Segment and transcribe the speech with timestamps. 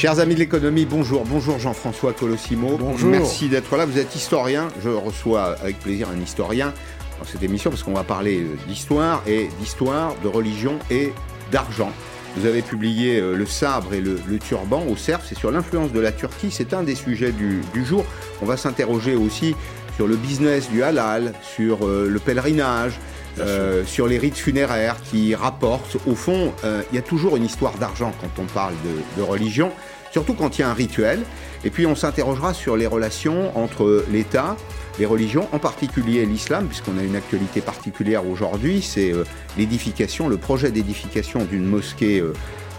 [0.00, 1.26] Chers amis de l'économie, bonjour.
[1.26, 2.78] Bonjour Jean-François Colossimo.
[2.78, 3.10] Bonjour.
[3.10, 3.84] Merci d'être là.
[3.84, 4.68] Vous êtes historien.
[4.82, 6.72] Je reçois avec plaisir un historien
[7.18, 11.12] dans cette émission parce qu'on va parler d'histoire et d'histoire, de religion et
[11.52, 11.92] d'argent.
[12.34, 15.92] Vous avez publié euh, Le sabre et le, le turban au CERF, c'est sur l'influence
[15.92, 18.06] de la Turquie, c'est un des sujets du, du jour.
[18.40, 19.54] On va s'interroger aussi
[19.96, 22.98] sur le business du halal, sur euh, le pèlerinage,
[23.38, 25.96] euh, sur les rites funéraires qui rapportent.
[26.06, 28.74] Au fond, euh, il y a toujours une histoire d'argent quand on parle
[29.16, 29.70] de, religion,
[30.10, 31.20] surtout quand il y a un rituel.
[31.64, 34.56] Et puis on s'interrogera sur les relations entre l'État,
[34.98, 39.24] les religions, en particulier l'islam, puisqu'on a une actualité particulière aujourd'hui, c'est euh,
[39.56, 42.22] l'édification, le projet d'édification d'une mosquée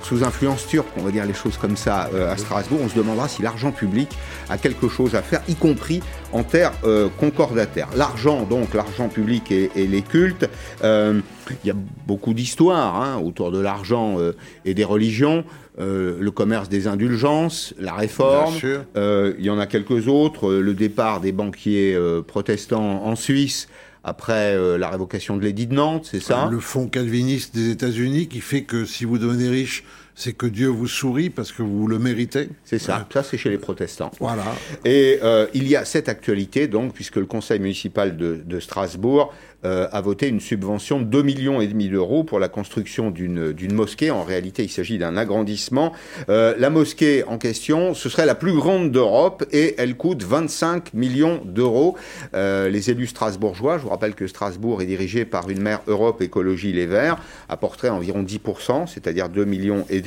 [0.03, 2.79] sous influence turque, on va dire les choses comme ça, euh, à Strasbourg.
[2.83, 4.09] On se demandera si l'argent public
[4.49, 6.01] a quelque chose à faire, y compris
[6.31, 7.87] en terre euh, concordataire.
[7.95, 10.49] L'argent, donc, l'argent public et, et les cultes.
[10.83, 11.19] euh,
[11.63, 11.75] Il y a
[12.07, 14.33] beaucoup d'histoires hein, autour de l'argent euh,
[14.65, 15.43] et des religions.
[15.79, 18.53] Euh, le commerce des indulgences, la réforme,
[18.97, 20.49] euh, il y en a quelques autres.
[20.51, 23.69] Euh, Le départ des banquiers euh, protestants en Suisse
[24.03, 28.27] après euh, la révocation de l'édit de Nantes, c'est ça Le fonds calviniste des États-Unis
[28.27, 29.83] qui fait que si vous devenez riche,
[30.15, 32.49] c'est que Dieu vous sourit parce que vous le méritez.
[32.63, 33.07] C'est ça.
[33.11, 34.11] Ça, c'est chez les protestants.
[34.19, 34.43] Voilà.
[34.85, 39.33] Et euh, il y a cette actualité, donc, puisque le conseil municipal de, de Strasbourg
[39.63, 43.73] euh, a voté une subvention de 2 millions et demi d'euros pour la construction d'une
[43.73, 44.09] mosquée.
[44.09, 45.93] En réalité, il s'agit d'un agrandissement.
[46.29, 50.93] Euh, la mosquée en question, ce serait la plus grande d'Europe et elle coûte 25
[50.93, 51.95] millions d'euros.
[52.33, 56.73] Les élus strasbourgeois, je vous rappelle que Strasbourg est dirigé par une maire Europe Écologie
[56.73, 57.17] Les Verts,
[57.49, 60.00] apporterait environ 10%, c'est-à-dire 2 millions et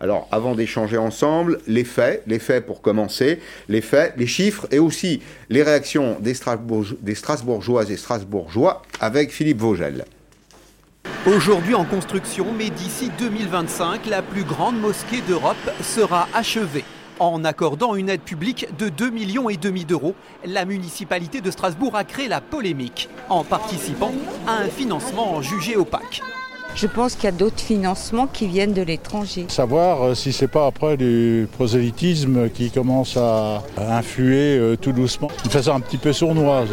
[0.00, 4.78] Alors, avant d'échanger ensemble, les faits, les faits pour commencer, les faits, les chiffres et
[4.78, 10.04] aussi les réactions des Strasbourgeoises et Strasbourgeois avec Philippe Vogel.
[11.26, 16.84] Aujourd'hui en construction, mais d'ici 2025, la plus grande mosquée d'Europe sera achevée.
[17.18, 20.14] En accordant une aide publique de 2 millions et demi d'euros,
[20.44, 24.12] la municipalité de Strasbourg a créé la polémique en participant
[24.46, 26.22] à un financement jugé opaque.
[26.74, 29.46] Je pense qu'il y a d'autres financements qui viennent de l'étranger.
[29.48, 35.28] Savoir euh, si c'est pas après du prosélytisme qui commence à influer euh, tout doucement,
[35.44, 36.70] de façon un petit peu sournoise.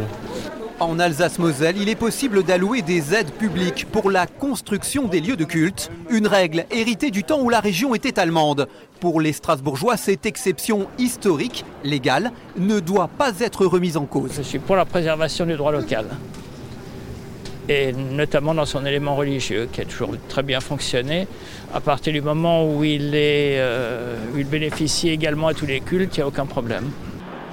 [0.80, 5.44] En Alsace-Moselle, il est possible d'allouer des aides publiques pour la construction des lieux de
[5.44, 8.68] culte, une règle héritée du temps où la région était allemande.
[9.00, 14.32] Pour les Strasbourgeois, cette exception historique, légale, ne doit pas être remise en cause.
[14.36, 16.08] Je suis pour la préservation du droit local.
[17.72, 21.26] Et notamment dans son élément religieux, qui a toujours très bien fonctionné.
[21.74, 25.80] À partir du moment où il, est, euh, où il bénéficie également à tous les
[25.80, 26.92] cultes, il n'y a aucun problème.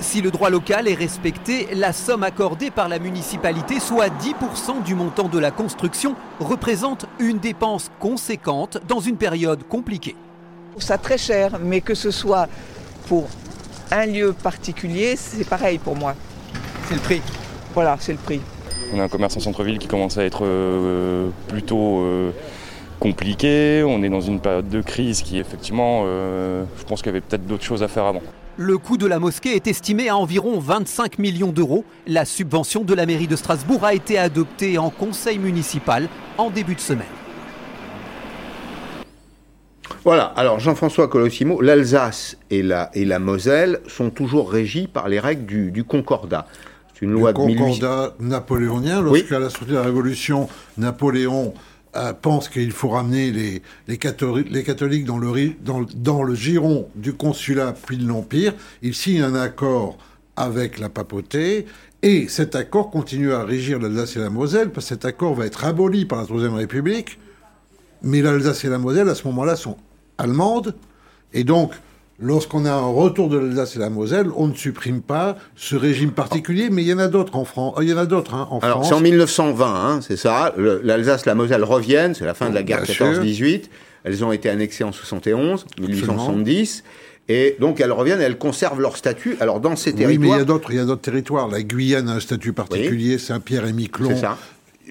[0.00, 4.96] Si le droit local est respecté, la somme accordée par la municipalité, soit 10% du
[4.96, 10.16] montant de la construction, représente une dépense conséquente dans une période compliquée.
[10.16, 12.48] Je trouve ça très cher, mais que ce soit
[13.06, 13.28] pour
[13.92, 16.16] un lieu particulier, c'est pareil pour moi.
[16.88, 17.22] C'est le prix.
[17.72, 18.40] Voilà, c'est le prix.
[18.92, 22.30] On a un commerce en centre-ville qui commence à être euh, plutôt euh,
[23.00, 23.84] compliqué.
[23.86, 27.20] On est dans une période de crise qui, effectivement, euh, je pense qu'il y avait
[27.20, 28.22] peut-être d'autres choses à faire avant.
[28.56, 31.84] Le coût de la mosquée est estimé à environ 25 millions d'euros.
[32.06, 36.74] La subvention de la mairie de Strasbourg a été adoptée en conseil municipal en début
[36.74, 37.06] de semaine.
[40.04, 45.20] Voilà, alors Jean-François Colossimo, l'Alsace et la, et la Moselle sont toujours régies par les
[45.20, 46.46] règles du, du Concordat.
[46.98, 47.64] C'est une loi le de 1800.
[47.64, 50.48] concordat napoléonien, lorsqu'à la sortie de la Révolution,
[50.78, 51.54] Napoléon
[51.96, 55.86] euh, pense qu'il faut ramener les, les, catholiques, les catholiques dans le, ri- dans, le-
[55.94, 58.52] dans le giron du consulat puis de l'Empire.
[58.82, 59.96] Il signe un accord
[60.36, 61.66] avec la papauté.
[62.02, 65.46] Et cet accord continue à régir l'Alsace et la Moselle, parce que cet accord va
[65.46, 67.18] être aboli par la Troisième République.
[68.02, 69.76] Mais l'Alsace et la Moselle, à ce moment-là, sont
[70.18, 70.76] allemandes.
[71.32, 71.72] Et donc,
[72.18, 76.12] lorsqu'on a un retour de l'Alsace et la Moselle, on ne supprime pas ce régime
[76.12, 76.68] particulier.
[76.70, 77.74] Mais il y en a d'autres en France.
[77.80, 80.54] Il y en a d'autres hein, en Alors c'est en 1920, hein, c'est ça.
[80.56, 83.06] L'Alsace, la Moselle reviennent, c'est la fin de la guerre Bien sûr.
[83.06, 83.64] 14-18.
[84.04, 86.84] Elles ont été annexées en 71, 1870.
[87.30, 89.36] Et donc elles reviennent et elles conservent leur statut.
[89.40, 91.48] Alors dans ces Oui, mais il territoires, y a d'autres, il y a d'autres territoires.
[91.48, 94.14] La Guyane a un statut particulier, Saint-Pierre et Miquelon.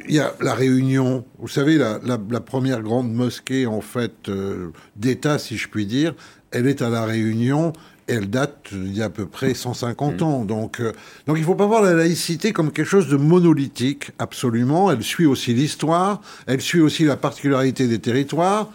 [0.07, 1.25] Il y a la Réunion.
[1.39, 5.85] Vous savez, la, la- la première grande mosquée, en fait, euh, d'État, si je puis
[5.85, 6.13] dire,
[6.51, 7.73] elle est à la Réunion.
[8.09, 10.45] Elle date d'il y a à peu près 150 ans.
[10.45, 10.94] Donc, euh,
[11.25, 14.89] donc il ne faut pas voir la laïcité comme quelque chose de monolithique, absolument.
[14.91, 18.69] Elle suit aussi l'histoire, elle suit aussi la particularité des territoires.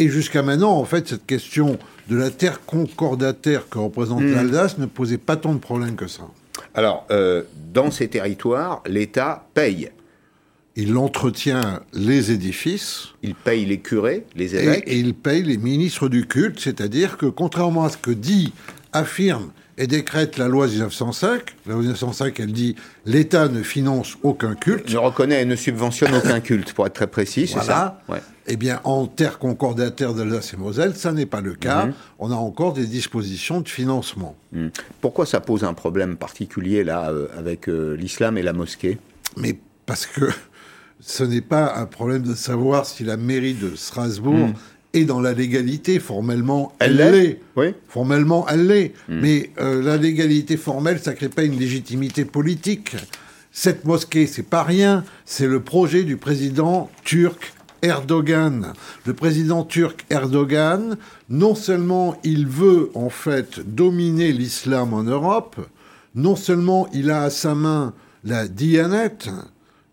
[0.00, 1.76] Et jusqu'à maintenant, en fait, cette question
[2.08, 6.22] de la terre concordataire que représente l'Alsace ne posait pas tant de problèmes que ça.
[6.74, 7.42] Alors, euh,
[7.72, 9.90] dans ces territoires, l'État paye.
[10.78, 13.08] Il entretient les édifices.
[13.24, 14.84] Il paye les curés, les évêques.
[14.86, 18.52] Et, il paye les ministres du culte, c'est-à-dire que contrairement à ce que dit,
[18.92, 21.42] affirme et décrète la loi 1905.
[21.66, 22.76] La loi 1905, elle dit
[23.06, 24.92] l'État ne finance aucun culte.
[24.92, 28.00] Ne reconnaît et ne subventionne aucun culte, pour être très précis, c'est ça
[28.46, 31.86] Eh bien, en terre concordataire d'Alsace et Moselle, ça n'est pas le cas.
[31.86, 31.92] Mhm.
[32.20, 34.36] On a encore des dispositions de financement.
[34.52, 34.70] Mhm.
[35.00, 38.98] Pourquoi ça pose un problème particulier, là, euh, avec euh, l'islam et la mosquée?
[39.36, 40.26] Mais parce que
[41.00, 44.54] ce n'est pas un problème de savoir si la mairie de Strasbourg mhm
[44.94, 47.40] et dans la légalité, formellement, elle l'est.
[47.56, 47.74] Oui.
[47.88, 48.94] Formellement, elle l'est.
[49.08, 49.20] Hmm.
[49.20, 52.96] Mais euh, la légalité formelle, ça ne crée pas une légitimité politique.
[53.52, 55.04] Cette mosquée, c'est pas rien.
[55.24, 57.52] C'est le projet du président turc
[57.82, 58.72] Erdogan.
[59.04, 60.96] Le président turc Erdogan,
[61.28, 65.56] non seulement il veut en fait dominer l'islam en Europe,
[66.14, 67.94] non seulement il a à sa main
[68.24, 69.28] la Diyanet,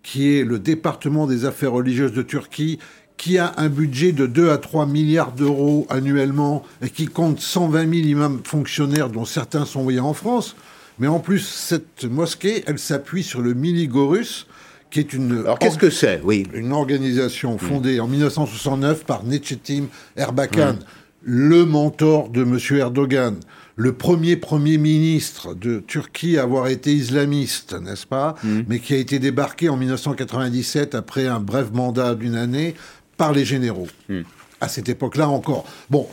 [0.06, 2.78] qui est le département des affaires religieuses de Turquie,
[3.18, 7.80] qui a un budget de 2 à 3 milliards d'euros annuellement et qui compte 120
[7.92, 10.56] 000 imams fonctionnaires dont certains sont envoyés en France.
[11.00, 14.46] Mais en plus, cette mosquée, elle s'appuie sur le Miligorus,
[14.92, 15.40] qui est une...
[15.40, 16.22] Alors qu'est-ce que c'est?
[16.24, 16.46] Oui.
[16.54, 20.76] Une organisation fondée en 1969 par Nechetim Erbakan,
[21.24, 22.60] le mentor de M.
[22.78, 23.38] Erdogan
[23.76, 28.36] le premier Premier ministre de Turquie à avoir été islamiste, n'est-ce pas
[28.68, 32.76] Mais qui a été débarqué en 1997 après un bref mandat d'une année
[33.18, 33.88] par les généraux.
[34.10, 34.22] Hmm.
[34.62, 35.66] À cette époque-là encore.
[35.90, 36.08] Bon,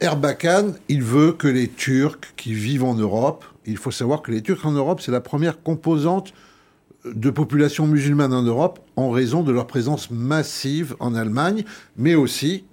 [0.00, 4.42] Erbakan, il veut que les Turcs qui vivent en Europe, il faut savoir que les
[4.42, 6.32] Turcs en Europe, c'est la première composante
[7.04, 11.64] de population musulmane en Europe en raison de leur présence massive en Allemagne,
[11.96, 12.64] mais aussi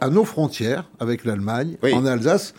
[0.00, 2.52] à nos frontières avec l'Allemagne, en Alsace,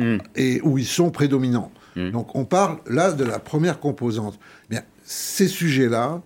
[0.00, 0.18] hmm.
[0.36, 1.72] et où ils sont prédominants.
[1.96, 2.10] Hmm.
[2.10, 4.38] Donc on parle là de la première composante.
[4.68, 6.22] Bien, ces sujets-là,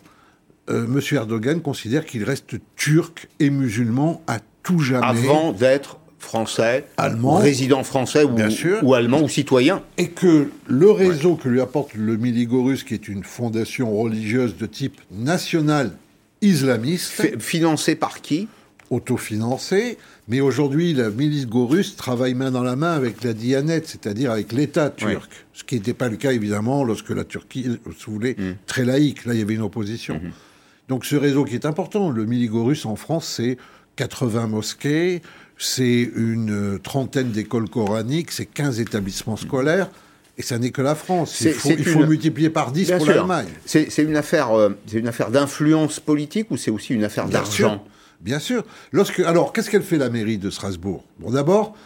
[0.70, 1.00] euh, M.
[1.12, 5.06] Erdogan considère qu'il reste turc et musulman à tout jamais.
[5.06, 8.34] Avant d'être français, allemand, résident français ou,
[8.82, 9.82] ou, allemand ou citoyen.
[9.98, 14.66] Et que le réseau que lui apporte le Miligorus, qui est une fondation religieuse de
[14.66, 15.92] type national
[16.40, 17.38] islamiste.
[17.40, 18.48] financé par qui?
[18.90, 19.98] Autofinancé.
[20.28, 24.52] Mais aujourd'hui, la milice Gorus travaille main dans la main avec la Dianet, c'est-à-dire avec
[24.52, 25.30] l'État turc.
[25.52, 28.56] Ce qui n'était pas le cas, évidemment, lorsque la Turquie, si vous voulez, mm.
[28.66, 29.26] très laïque.
[29.26, 30.14] Là, il y avait une opposition.
[30.14, 30.88] Mm-hmm.
[30.88, 33.58] Donc ce réseau qui est important, le Miligorus en France, c'est
[33.96, 35.20] 80 mosquées,
[35.58, 39.90] c'est une trentaine d'écoles coraniques, c'est 15 établissements scolaires.
[40.36, 41.40] Et ça n'est que la France.
[41.42, 43.46] Il faut, multiplier par 10 pour l'Allemagne.
[43.66, 47.84] C'est une affaire, euh, une affaire d'influence politique ou c'est aussi une affaire d'argent
[48.24, 48.64] Bien sûr.
[48.90, 51.04] Lorsque, alors, qu'est-ce qu'elle fait la mairie de Strasbourg?
[51.20, 51.76] Bon, d'abord,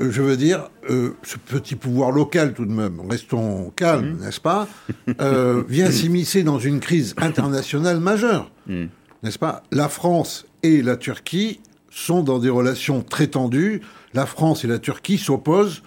[0.00, 4.24] euh, je veux dire, euh, ce petit pouvoir local tout de même, restons calmes, mmh.
[4.24, 4.68] n'est-ce pas,
[5.20, 8.84] euh, vient s'immiscer dans une crise internationale majeure, mmh.
[9.24, 9.64] n'est-ce pas?
[9.72, 11.58] La France et la Turquie
[11.90, 13.80] sont dans des relations très tendues.
[14.14, 15.82] La France et la Turquie s'opposent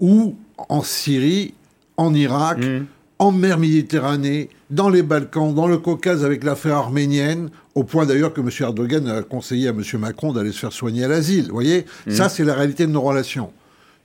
[0.00, 0.36] ou
[0.68, 1.54] en Syrie,
[1.96, 2.84] en Irak, mmh
[3.20, 8.32] en mer Méditerranée, dans les Balkans, dans le Caucase avec l'affaire arménienne, au point d'ailleurs
[8.32, 8.50] que M.
[8.60, 9.82] Erdogan a conseillé à M.
[9.98, 11.46] Macron d'aller se faire soigner à l'asile.
[11.46, 11.86] Vous voyez?
[12.06, 12.10] Mmh.
[12.10, 13.50] Ça, c'est la réalité de nos relations.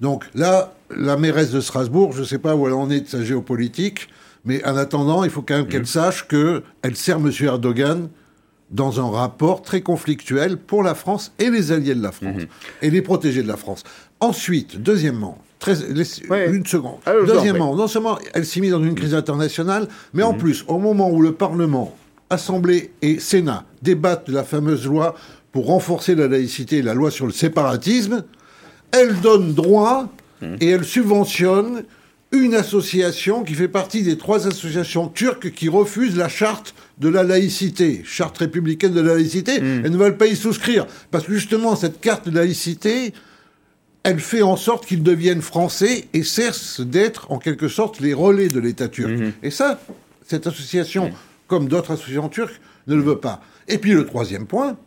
[0.02, 3.08] Donc là, la mairesse de Strasbourg, je ne sais pas où elle en est de
[3.08, 4.10] sa géopolitique,
[4.44, 5.86] mais en attendant, il faut quand même qu'elle mmh.
[5.86, 7.31] sache qu'elle sert M.
[7.42, 8.10] Erdogan
[8.72, 12.86] dans un rapport très conflictuel pour la France et les alliés de la France, mmh.
[12.86, 13.84] et les protégés de la France.
[14.19, 17.00] Ensuite, deuxièmement, une seconde.
[17.28, 20.40] Deuxièmement, non seulement elle s'est mise dans une crise internationale, mais en mhm.
[20.40, 21.95] plus, au moment où le Parlement,
[22.30, 25.16] Assemblée et Sénat débattent de la fameuse loi
[25.52, 28.24] pour renforcer la laïcité, la loi sur le séparatisme,
[28.92, 30.10] elle donne droit
[30.42, 30.58] mhm.
[30.60, 31.84] et elle subventionne
[32.32, 37.24] une association qui fait partie des trois associations turques qui refusent la charte de la
[37.24, 39.62] laïcité, charte républicaine de la laïcité.
[39.62, 39.86] Mhm.
[39.86, 40.88] Elles ne veulent pas y souscrire.
[41.12, 43.14] Parce que justement, cette carte de laïcité,
[44.04, 48.50] elle fait en sorte qu'ils deviennent français et cessent d'être en quelque sorte les relais
[48.50, 49.12] de l'État turc.
[49.12, 49.32] Mhm.
[49.44, 49.80] Et ça,
[50.28, 51.12] cette association,
[51.47, 53.42] comme d'autres associations turques, ne le veut pas.
[53.68, 54.78] Et puis le troisième point,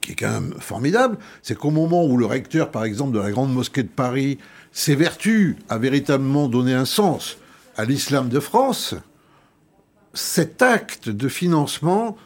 [0.00, 3.30] qui est quand même formidable, c'est qu'au moment où le recteur, par exemple, de la
[3.30, 4.38] Grande Mosquée de Paris
[4.72, 7.38] s'évertue à véritablement donner un sens
[7.76, 8.94] à l'islam de France,
[10.14, 12.16] cet acte de financement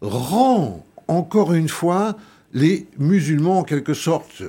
[0.00, 2.16] rend encore une fois
[2.52, 4.42] les musulmans en quelque sorte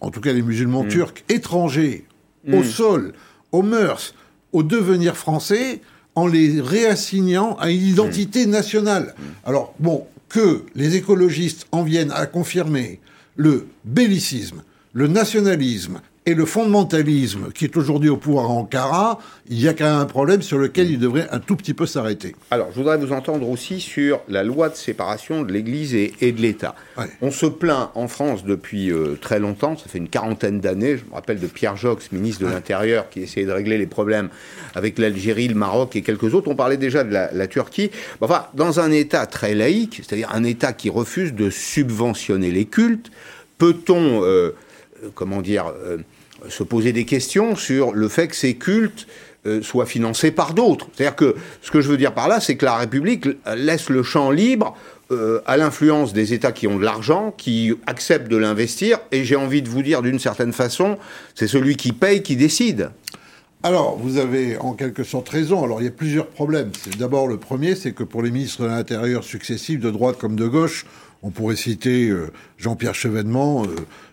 [0.00, 0.88] en tout cas les musulmans mm.
[0.88, 2.04] turcs, étrangers,
[2.48, 2.64] au mm.
[2.64, 3.12] sol,
[3.52, 4.14] aux mœurs,
[4.52, 5.80] au devenir français,
[6.14, 8.50] en les réassignant à une identité mm.
[8.50, 9.14] nationale.
[9.44, 13.00] Alors, bon, que les écologistes en viennent à confirmer
[13.36, 19.60] le bellicisme, le nationalisme et le fondamentalisme qui est aujourd'hui au pouvoir à Ankara, il
[19.60, 22.36] y a quand même un problème sur lequel il devrait un tout petit peu s'arrêter.
[22.52, 26.40] Alors, je voudrais vous entendre aussi sur la loi de séparation de l'Église et, de
[26.40, 26.76] l'État.
[27.20, 31.04] On se plaint en France depuis euh, très longtemps, ça fait une quarantaine d'années, je
[31.04, 34.28] me rappelle de Pierre Jox, ministre de l'Intérieur, qui essayait de régler les problèmes
[34.76, 36.48] avec l'Algérie, le Maroc et quelques autres.
[36.48, 37.90] On parlait déjà de la, la Turquie.
[38.20, 43.10] Enfin, dans un État très laïque, c'est-à-dire un État qui refuse de subventionner les cultes,
[43.58, 44.22] peut-on...
[44.22, 44.54] Euh,
[45.14, 45.98] comment dire, euh,
[46.48, 49.06] se poser des questions sur le fait que ces cultes
[49.46, 50.88] euh, soient financés par d'autres.
[50.94, 54.02] C'est-à-dire que ce que je veux dire par là, c'est que la République laisse le
[54.02, 54.76] champ libre
[55.10, 59.36] euh, à l'influence des États qui ont de l'argent, qui acceptent de l'investir, et j'ai
[59.36, 60.96] envie de vous dire d'une certaine façon,
[61.34, 62.90] c'est celui qui paye qui décide.
[63.64, 65.62] Alors, vous avez en quelque sorte raison.
[65.62, 66.70] Alors, il y a plusieurs problèmes.
[66.98, 70.48] D'abord, le premier, c'est que pour les ministres de l'Intérieur successifs, de droite comme de
[70.48, 70.84] gauche,
[71.22, 73.68] on pourrait citer euh, Jean-Pierre Chevènement, euh,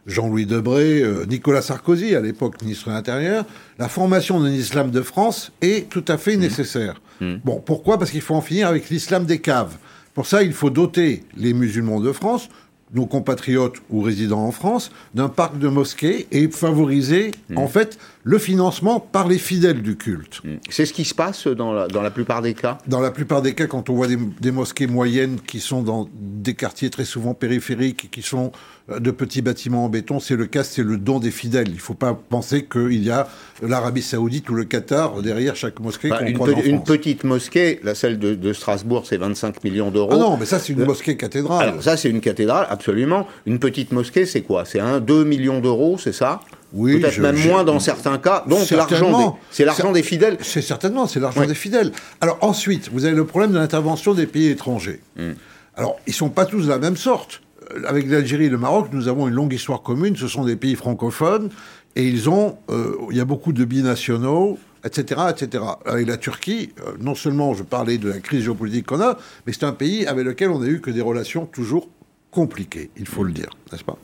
[0.10, 3.46] Jean-Louis Debré, euh, Nicolas Sarkozy, à l'époque ministre de l'Intérieur.
[3.78, 6.40] La formation d'un islam de France est tout à fait mmh.
[6.42, 7.02] nécessaire.
[7.22, 7.36] Mmh.
[7.46, 7.98] Bon, pourquoi?
[7.98, 9.78] Parce qu'il faut en finir avec l'islam des caves.
[10.14, 12.50] Pour ça, il faut doter les musulmans de France
[12.92, 17.58] nos compatriotes ou résidents en France d'un parc de mosquées et favoriser mmh.
[17.58, 20.42] en fait le financement par les fidèles du culte.
[20.44, 20.56] Mmh.
[20.70, 22.78] C'est ce qui se passe dans la, dans la, plupart des cas?
[22.88, 26.54] Dans la plupart des cas, quand on voit des, mosquées moyennes qui sont dans des
[26.54, 28.52] quartiers très souvent périphériques qui sont
[28.90, 31.70] euh, de petits bâtiments en béton, c'est le cas, c'est le don des fidèles.
[31.70, 33.30] Il ne faut pas penser qu'il y a
[33.62, 36.10] l'Arabie Saoudite ou le Qatar derrière chaque mosquée.
[36.10, 40.10] Bah, une, une petite mosquée, la celle de, Strasbourg, c'est 25 millions d'euros.
[40.12, 41.70] Ah non, mais ça c'est une euh, mosquée cathédrale.
[41.70, 43.28] Alors ça c'est une cathédrale, absolument.
[43.46, 44.66] Une petite mosquée, c'est quoi?
[44.66, 46.42] C'est 1, 2 millions d'euros, c'est ça?
[46.74, 48.44] Oui, peut-être même moins dans certains cas.
[48.48, 50.38] Donc l'argent, c'est l'argent des fidèles.
[50.42, 51.92] C'est certainement, c'est l'argent des fidèles.
[52.22, 55.02] Alors ensuite, vous avez le problème de l'intervention des pays étrangers.
[55.18, 55.32] Hmm.
[55.76, 57.42] Alors ils sont pas tous de la même sorte.
[57.74, 60.16] Euh, avec l'Algérie et le Maroc, nous avons une longue histoire commune.
[60.16, 61.50] Ce sont des pays francophones
[61.96, 65.64] et ils ont, euh, il y a beaucoup de binationaux, etc., etc.
[65.86, 69.54] Avec la Turquie, euh, non seulement je parlais de la crise géopolitique qu'on a, mais
[69.54, 71.90] c'est un pays avec lequel on a eu que des relations toujours
[72.32, 73.98] compliquées, il faut le dire, n'est-ce pas?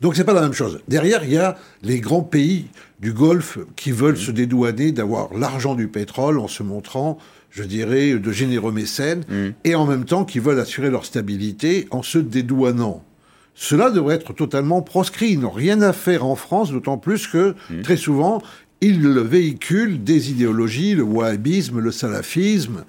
[0.00, 0.80] Donc c'est pas la même chose.
[0.86, 2.66] Derrière, il y a les grands pays
[3.00, 7.18] du Golfe qui veulent se dédouaner d'avoir l'argent du pétrole en se montrant,
[7.50, 9.48] je dirais, de généreux mécènes, mm.
[9.64, 13.02] et en même temps qui veulent assurer leur stabilité en se dédouanant.
[13.54, 15.30] Cela devrait être totalement proscrit.
[15.32, 17.82] Ils n'ont rien à faire en France, d'autant plus que, mm.
[17.82, 18.40] très souvent,
[18.80, 22.84] ils véhiculent des idéologies, le wahhabisme, le salafisme,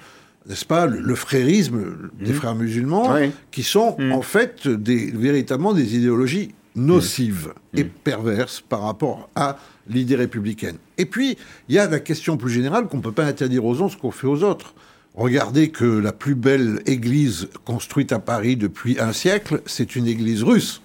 [0.47, 2.35] n'est-ce pas, le, frérisme des mm.
[2.35, 3.15] frères musulmans,
[3.49, 7.79] qui sont en fait des, véritablement des idéologies nocive mmh.
[7.79, 9.57] et perverse par rapport à
[9.87, 10.77] l'idée républicaine.
[10.97, 13.81] Et puis, il y a la question plus générale qu'on ne peut pas interdire aux
[13.81, 14.73] uns ce qu'on fait aux autres.
[15.15, 20.43] Regardez que la plus belle église construite à Paris depuis un siècle, c'est une église
[20.43, 20.81] russe.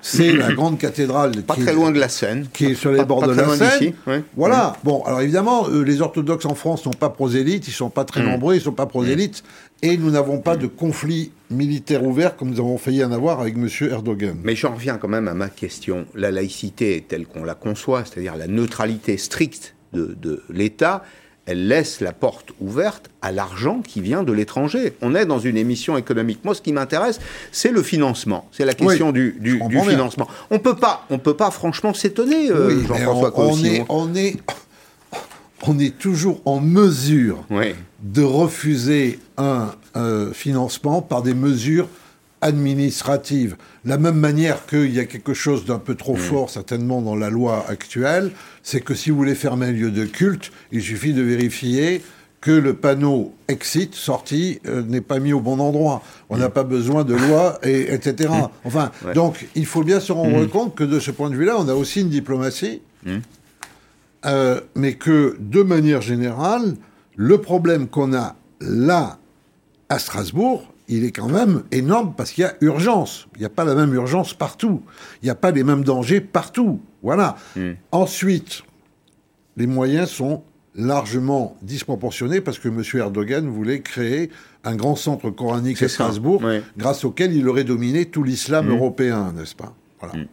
[0.00, 1.42] C'est la grande cathédrale.
[1.42, 2.46] Pas très loin de la Seine.
[2.52, 3.92] Qui est sur les bords de la Seine.
[4.36, 4.76] Voilà.
[4.84, 7.90] Bon, alors évidemment, euh, les orthodoxes en France ne sont pas prosélytes, ils ne sont
[7.90, 8.26] pas très mm.
[8.26, 9.42] nombreux, ils ne sont pas prosélytes.
[9.82, 13.56] Et nous n'avons pas de conflit militaire ouvert comme nous avons failli en avoir avec
[13.56, 13.68] M.
[13.90, 14.36] Erdogan.
[14.42, 16.06] Mais j'en reviens quand même à ma question.
[16.14, 21.02] La laïcité telle qu'on la conçoit, c'est-à-dire la neutralité stricte de l'État,
[21.46, 24.94] elle laisse la porte ouverte à l'argent qui vient de l'étranger.
[25.00, 26.40] On est dans une émission économique.
[26.44, 27.20] Moi, ce qui m'intéresse,
[27.52, 28.48] c'est le financement.
[28.52, 29.38] C'est la question du,
[29.88, 30.26] financement.
[30.50, 34.36] On peut pas, on peut pas franchement s'étonner, euh, Jean-François on, on, est, on, est,
[35.62, 37.44] on est toujours en mesure
[38.02, 39.70] de refuser un
[40.32, 41.88] financement par des mesures
[42.46, 43.56] administrative.
[43.84, 46.18] La même manière qu'il y a quelque chose d'un peu trop mm.
[46.18, 48.30] fort, certainement, dans la loi actuelle,
[48.62, 52.02] c'est que si vous voulez fermer un lieu de culte, il suffit de vérifier
[52.40, 56.02] que le panneau exit, sortie, euh, n'est pas mis au bon endroit.
[56.30, 56.52] On n'a mm.
[56.52, 58.30] pas besoin de loi, et, etc.
[58.30, 58.48] Mm.
[58.64, 61.68] Enfin, donc, il faut bien se rendre compte que de ce point de vue-là, on
[61.68, 62.80] a aussi une diplomatie,
[64.24, 66.76] euh, mais que, de manière générale,
[67.16, 69.18] le problème qu'on a là,
[69.88, 73.26] à Strasbourg, il est quand même énorme parce qu'il y a urgence.
[73.34, 74.82] Il n'y a pas la même urgence partout.
[75.22, 76.80] Il n'y a pas les mêmes dangers partout.
[77.02, 77.36] Voilà.
[77.56, 77.72] Hmm.
[77.92, 78.62] Ensuite,
[79.56, 80.42] les moyens sont
[80.74, 82.82] largement disproportionnés parce que M.
[82.94, 84.30] Erdogan voulait créer
[84.62, 86.42] un grand centre coranique à Strasbourg,
[86.76, 88.72] grâce auquel il aurait dominé tout l'islam hmm.
[88.72, 89.74] européen, n'est-ce pas?
[90.00, 90.16] Voilà.
[90.16, 90.26] Hmm.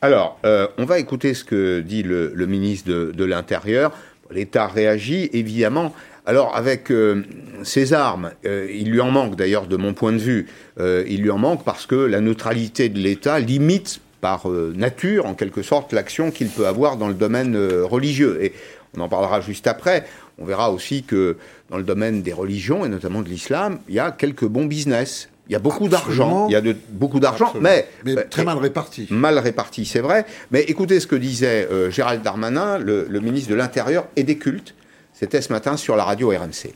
[0.00, 3.92] Alors, euh, on va écouter ce que dit le, ministre de, de l'Intérieur.
[4.30, 5.92] L'État réagit, évidemment.
[6.26, 7.22] Alors avec euh,
[7.62, 10.46] ces armes, euh, il lui en manque d'ailleurs de mon point de vue,
[10.78, 15.32] euh, il lui en manque parce que la neutralité de l'État limite par nature, en
[15.32, 18.38] quelque sorte, l'action qu'il peut avoir dans le domaine religieux.
[18.42, 18.52] Et
[18.94, 20.04] on en parlera juste après.
[20.36, 21.38] On verra aussi que
[21.70, 25.30] dans le domaine des religions, et notamment de l'islam, il y a quelques bons business.
[25.50, 28.58] Il y a beaucoup d'argent, il y a de, beaucoup d'argent, mais, mais, très mal
[28.58, 29.08] réparti.
[29.10, 30.24] Mal réparti, c'est vrai.
[30.52, 34.76] Mais écoutez ce que disait euh, Gérald Darmanin, le, ministre de l'Intérieur et des Cultes.
[35.20, 36.72] C'était ce matin sur la radio RMC.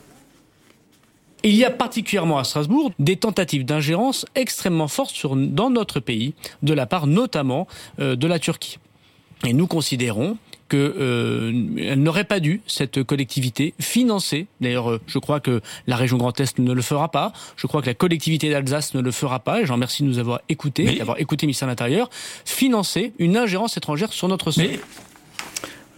[1.41, 6.35] Il y a particulièrement à Strasbourg des tentatives d'ingérence extrêmement fortes sur, dans notre pays,
[6.61, 7.67] de la part notamment
[7.99, 8.77] euh, de la Turquie.
[9.47, 10.37] Et nous considérons
[10.69, 16.17] qu'elle euh, n'aurait pas dû, cette collectivité, financer, d'ailleurs euh, je crois que la région
[16.17, 19.39] Grand Est ne le fera pas, je crois que la collectivité d'Alsace ne le fera
[19.39, 22.11] pas, et j'en remercie de nous avoir écoutés, d'avoir écouté le ministère de l'Intérieur,
[22.45, 24.67] financer une ingérence étrangère sur notre sol.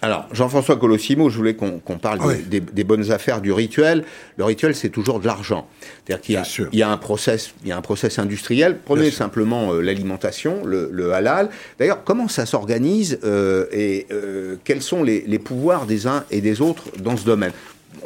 [0.08, 4.06] Alors, Jean-François Colossimo, je voulais qu'on parle des, bonnes affaires du rituel.
[4.38, 5.68] Le rituel, c'est toujours de l'argent.
[6.06, 8.78] C'est-à-dire qu'il y, a un process, il y a un process industriel.
[8.86, 11.50] Prenez simplement euh, l'alimentation, le, halal.
[11.78, 16.62] D'ailleurs, comment ça s'organise euh, et euh, quels sont les, pouvoirs des uns et des
[16.62, 17.52] autres dans ce domaine?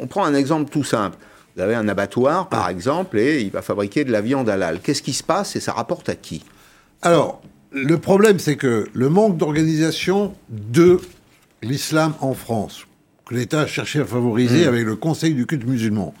[0.00, 1.16] On prend un exemple tout simple.
[1.54, 4.80] Vous avez un abattoir, par exemple, et il va fabriquer de la viande halal.
[4.80, 6.42] Qu'est-ce qui se passe et ça rapporte à qui?
[7.00, 10.98] Alors, le problème, c'est que le manque d'organisation de
[11.62, 12.86] l'islam en France,
[13.26, 14.68] que l'État a cherché à favoriser mmh.
[14.68, 16.14] avec le Conseil du culte musulman.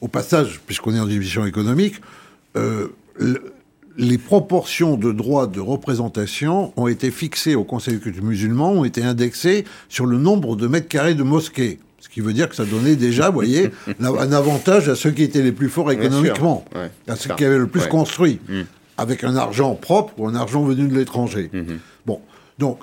[0.00, 1.96] Au passage, puisqu'on est en division économique,
[2.56, 2.88] euh,
[3.96, 8.84] les proportions de droits de représentation ont été fixées au Conseil du culte musulman, ont
[8.84, 11.80] été indexées sur le nombre de mètres carrés de mosquées.
[12.00, 15.24] Ce qui veut dire que ça donnait déjà, vous voyez, un avantage à ceux qui
[15.24, 16.64] étaient les plus forts économiquement,
[17.08, 18.60] à ceux qui avaient le plus construit, mmh.
[18.96, 21.50] avec un argent propre ou un argent venu de l'étranger.
[21.52, 21.62] Mmh.
[22.06, 22.20] Bon,
[22.58, 22.78] donc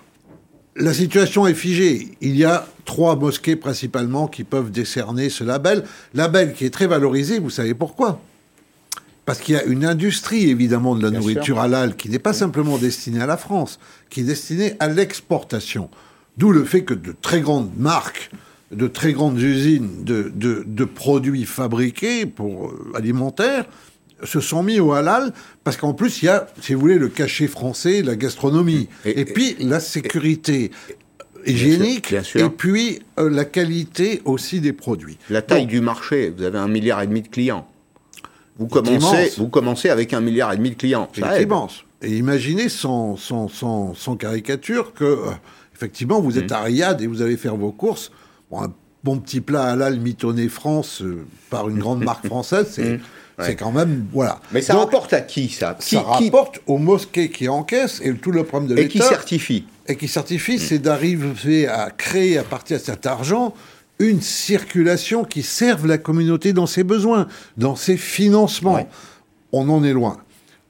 [0.76, 2.10] la situation est figée.
[2.22, 5.84] Il y a trois mosquées principalement qui peuvent décerner ce label.
[6.14, 8.22] Label qui est très valorisé, vous savez pourquoi?
[9.26, 12.78] Parce qu'il y a une industrie évidemment de la nourriture halal qui n'est pas simplement
[12.78, 13.80] destinée à la France,
[14.10, 15.90] qui est destinée à l'exportation.
[16.38, 18.30] D'où le fait que de très grandes marques,
[18.72, 23.66] de très grandes usines de, de produits fabriqués pour euh, alimentaires
[24.26, 27.10] se sont mis au halal parce qu'en plus il y a, si vous voulez, le
[27.10, 30.72] cachet français, la gastronomie, et, puis la sécurité
[31.46, 35.18] hygiénique, et puis euh, la qualité aussi des produits.
[35.30, 37.68] La taille du marché, vous avez un milliard et demi de clients.
[38.58, 41.10] Vous commencez, vous commencez avec un milliard et demi de clients.
[41.14, 41.84] C'est immense.
[42.02, 45.32] Et imaginez sans, sans, sans, caricature que, euh,
[45.74, 46.54] effectivement, vous êtes mmh.
[46.56, 48.12] à Riyad et vous allez faire vos courses.
[48.52, 48.72] un
[49.04, 53.00] bon petit plat halal mitonné France euh, par une grande marque française, c'est
[53.40, 54.06] C'est quand même.
[54.14, 54.40] Voilà.
[54.52, 55.76] Mais ça rapporte à qui, ça?
[55.80, 58.86] Ça rapporte aux mosquées qui encaissent, et tout le problème de l'État.
[58.86, 59.66] Et qui certifie.
[59.88, 63.54] Et qui certifie, c'est d'arriver à créer, à partir de cet argent,
[64.00, 68.88] une circulation qui serve la communauté dans ses besoins, dans ses financements.
[69.52, 70.18] On en est loin.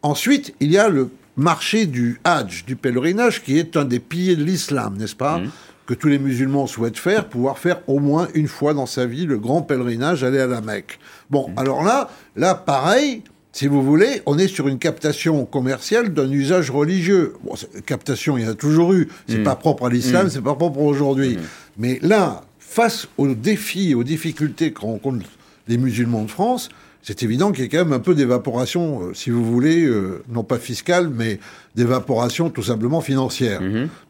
[0.02, 4.36] Ensuite, il y a le marché du Hajj, du pèlerinage, qui est un des piliers
[4.36, 5.40] de l'islam, n'est-ce pas?
[5.40, 5.52] Mmh
[5.86, 9.26] que tous les musulmans souhaitent faire, pouvoir faire au moins une fois dans sa vie
[9.26, 11.00] le grand pèlerinage, aller à la Mecque.
[11.30, 11.60] Bon, mmh.
[11.60, 16.72] alors là, là, pareil, si vous voulez, on est sur une captation commerciale d'un usage
[16.72, 17.34] religieux.
[17.44, 17.54] Bon,
[17.86, 19.08] captation, il y en a toujours eu.
[19.28, 19.44] C'est mmh.
[19.44, 20.30] pas propre à l'islam, mmh.
[20.30, 21.38] c'est pas propre aujourd'hui.
[21.78, 25.26] Mais là, face aux défis, aux difficultés que rencontrent
[25.68, 26.70] les musulmans de France,
[27.06, 30.24] c'est évident qu'il y a quand même un peu d'évaporation, euh, si vous voulez, euh,
[30.28, 31.40] non pas fiscale, mais
[31.76, 33.62] d'évaporation tout simplement financière,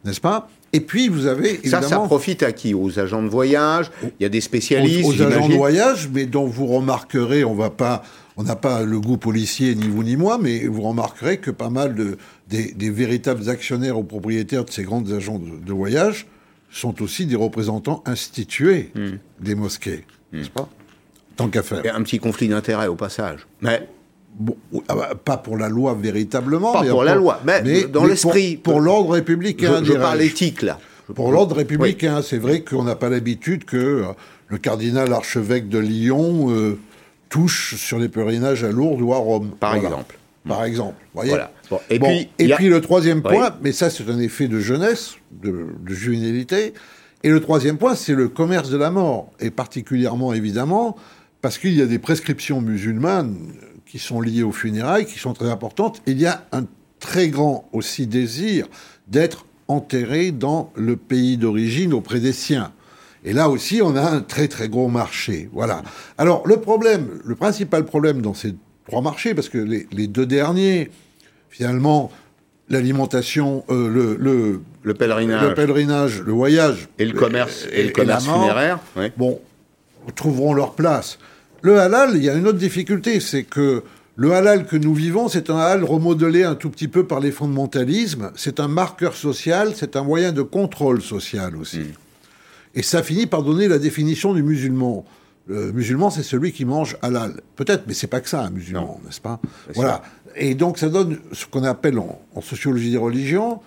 [0.04, 0.48] n'est-ce pas?
[0.72, 1.82] Et puis, vous avez évidemment...
[1.82, 2.72] Ça, ça profite à qui?
[2.72, 3.90] Aux agents de voyage?
[4.02, 7.70] Il y a des spécialistes Aux, agents de voyage, mais dont vous remarquerez, on va
[7.70, 8.02] pas...
[8.38, 11.70] On n'a pas le goût policier, ni vous ni moi, mais vous remarquerez que pas
[11.70, 16.26] mal de, des, véritables actionnaires ou propriétaires de ces grands agents de, voyage
[16.70, 19.16] sont aussi des représentants institués hmm.
[19.40, 20.04] des mosquées,
[20.34, 20.68] n'est-ce pas?
[21.36, 21.80] Tant qu'à faire.
[21.84, 23.46] Il y a un petit conflit d'intérêts au passage.
[23.60, 23.86] Mais
[24.88, 26.72] ah bah, pas pour la loi véritablement.
[26.72, 28.56] Pas pour la loi, mais, dans l'esprit.
[28.56, 29.82] Pour, l'ordre républicain.
[29.82, 30.78] Je, parle éthique, là.
[31.14, 34.04] pour l'ordre républicain, c'est vrai qu'on n'a pas l'habitude que euh,
[34.48, 36.78] le cardinal archevêque de Lyon euh,
[37.28, 39.52] touche sur les pèlerinages à Lourdes ou à Rome.
[39.58, 40.18] Par exemple.
[40.46, 41.04] Par exemple.
[41.14, 41.34] Voyez
[41.90, 45.66] et, puis, et puis le troisième point, mais ça c'est un effet de jeunesse, de,
[45.80, 46.72] de juvénilité.
[47.24, 49.32] Et le troisième point, c'est le commerce de la mort.
[49.40, 50.96] Et particulièrement, évidemment,
[51.46, 53.36] parce qu'il y a des prescriptions musulmanes
[53.86, 56.02] qui sont liées aux funérailles, qui sont très importantes.
[56.04, 56.64] Il y a un
[56.98, 58.66] très grand aussi désir
[59.06, 62.72] d'être enterré dans le pays d'origine auprès des siens.
[63.22, 65.48] Et là aussi, on a un très très gros marché.
[65.52, 65.84] Voilà.
[66.18, 68.56] Alors le problème, le principal problème dans ces
[68.88, 70.90] trois marchés, parce que les, deux derniers,
[71.48, 72.10] finalement,
[72.68, 75.48] l'alimentation, euh, le, le, le, pèlerinage.
[75.48, 78.80] le pèlerinage, le voyage et le commerce et, le commerce funéraire,
[79.16, 79.40] bon,
[80.16, 81.20] trouveront leur place.
[81.66, 83.82] Le halal, il y a une autre difficulté, c'est que
[84.14, 87.32] le halal que nous vivons, c'est un halal remodelé un tout petit peu par les
[87.32, 88.30] fondamentalismes.
[88.36, 91.80] C'est un marqueur social, c'est un moyen de contrôle social aussi.
[91.80, 91.92] Hmm.
[92.76, 95.04] Et ça finit par donner la définition du musulman.
[95.48, 97.40] Le musulman, c'est celui qui mange halal.
[97.56, 99.40] Peut-être, mais c'est pas que ça, un musulman, n'est-ce pas?
[99.74, 100.02] Voilà.
[100.36, 103.60] Et donc, ça donne ce qu'on appelle en, sociologie des religions,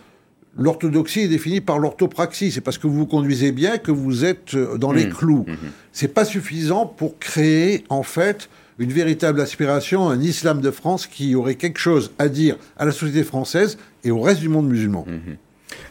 [0.60, 2.52] l'orthodoxie est définie par l'orthopraxie.
[2.52, 5.14] C'est parce que vous vous conduisez bien que vous êtes euh, dans les mmh.
[5.14, 5.46] clous.
[5.48, 5.58] Ce mmh.
[5.94, 11.36] C'est pas suffisant pour créer, en fait, une véritable aspiration, un islam de France qui
[11.36, 15.06] aurait quelque chose à dire à la société française et au reste du monde musulman.
[15.08, 15.34] Mmh.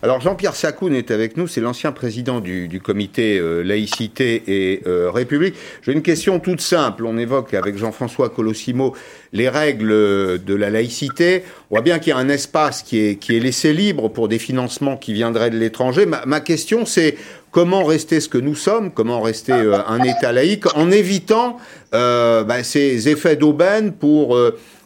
[0.03, 5.11] Alors Jean-Pierre Sacoun est avec nous, c'est l'ancien président du, comité euh, laïcité et euh,
[5.11, 5.57] république.
[5.83, 7.05] J'ai une question toute simple.
[7.05, 8.95] On évoque avec Jean-François Colossimo
[9.33, 11.43] les règles de la laïcité.
[11.71, 14.29] On voit bien qu'il y a un espace qui est, qui est laissé libre pour
[14.29, 16.07] des financements qui viendraient de l'étranger.
[16.07, 17.17] Ma, question c'est
[17.51, 21.57] comment rester ce que nous sommes, comment rester euh, un État laïque en évitant
[21.91, 24.37] bah, ces effets d'aubaine pour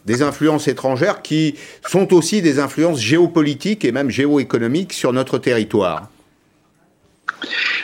[0.05, 1.55] des influences étrangères qui
[1.87, 6.09] sont aussi des influences géopolitiques et même géoéconomiques sur notre territoire.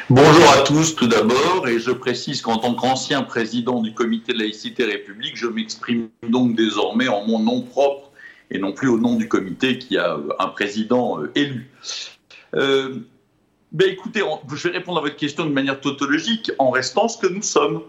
[0.10, 4.40] Bonjour à tous tout d'abord, et je précise qu'en tant qu'ancien président du comité de
[4.40, 8.10] laïcité république, je m'exprime donc désormais en mon nom propre
[8.50, 11.70] et non plus au nom du comité qui a euh, un président euh, élu.
[12.56, 12.96] Euh,
[13.72, 17.28] ben écoutez, je vais répondre à votre question de manière tautologique en restant ce que
[17.28, 17.84] nous sommes.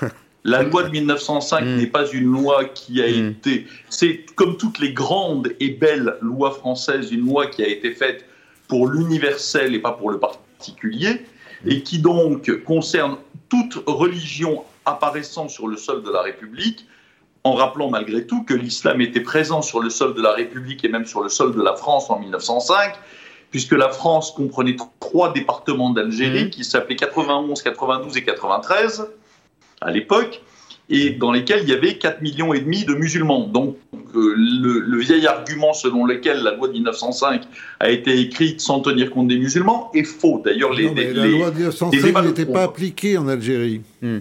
[0.46, 1.76] La loi de 1905 mm.
[1.76, 3.28] n'est pas une loi qui a mm.
[3.30, 3.66] été.
[3.88, 8.26] C'est comme toutes les grandes et belles lois françaises, une loi qui a été faite
[8.68, 11.22] pour l'universel et pas pour le particulier,
[11.64, 11.70] mm.
[11.70, 13.16] et qui donc concerne
[13.48, 16.86] toute religion apparaissant sur le sol de la République,
[17.42, 20.88] en rappelant malgré tout que l'islam était présent sur le sol de la République et
[20.88, 22.94] même sur le sol de la France en 1905,
[23.50, 29.06] puisque la France comprenait trois départements d'Algérie qui s'appelaient 91, 92 et 93
[29.80, 30.42] à l'époque,
[30.90, 33.46] et dans lesquels il y avait 4 millions et demi de musulmans.
[33.46, 33.76] Donc
[34.14, 37.42] euh, le, vieil argument selon lequel la loi de 1905
[37.80, 40.42] a été écrite sans tenir compte des musulmans est faux.
[40.44, 43.82] D'ailleurs, les, la loi de 1905 n'était pas appliquée en Algérie.
[44.02, 44.18] Hmm.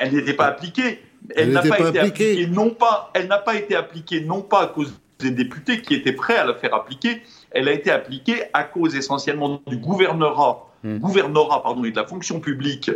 [0.00, 1.00] Elle n'était pas appliquée.
[1.36, 2.46] Elle, n'a pas, été appliquée.
[2.46, 3.10] non pas.
[3.14, 6.44] Elle n'a pas été appliquée non pas à cause des députés qui étaient prêts à
[6.44, 7.22] la faire appliquer.
[7.52, 10.98] Elle a été appliquée à cause essentiellement du gouvernorat, hmm.
[10.98, 12.90] gouvernorat pardon, et de la fonction publique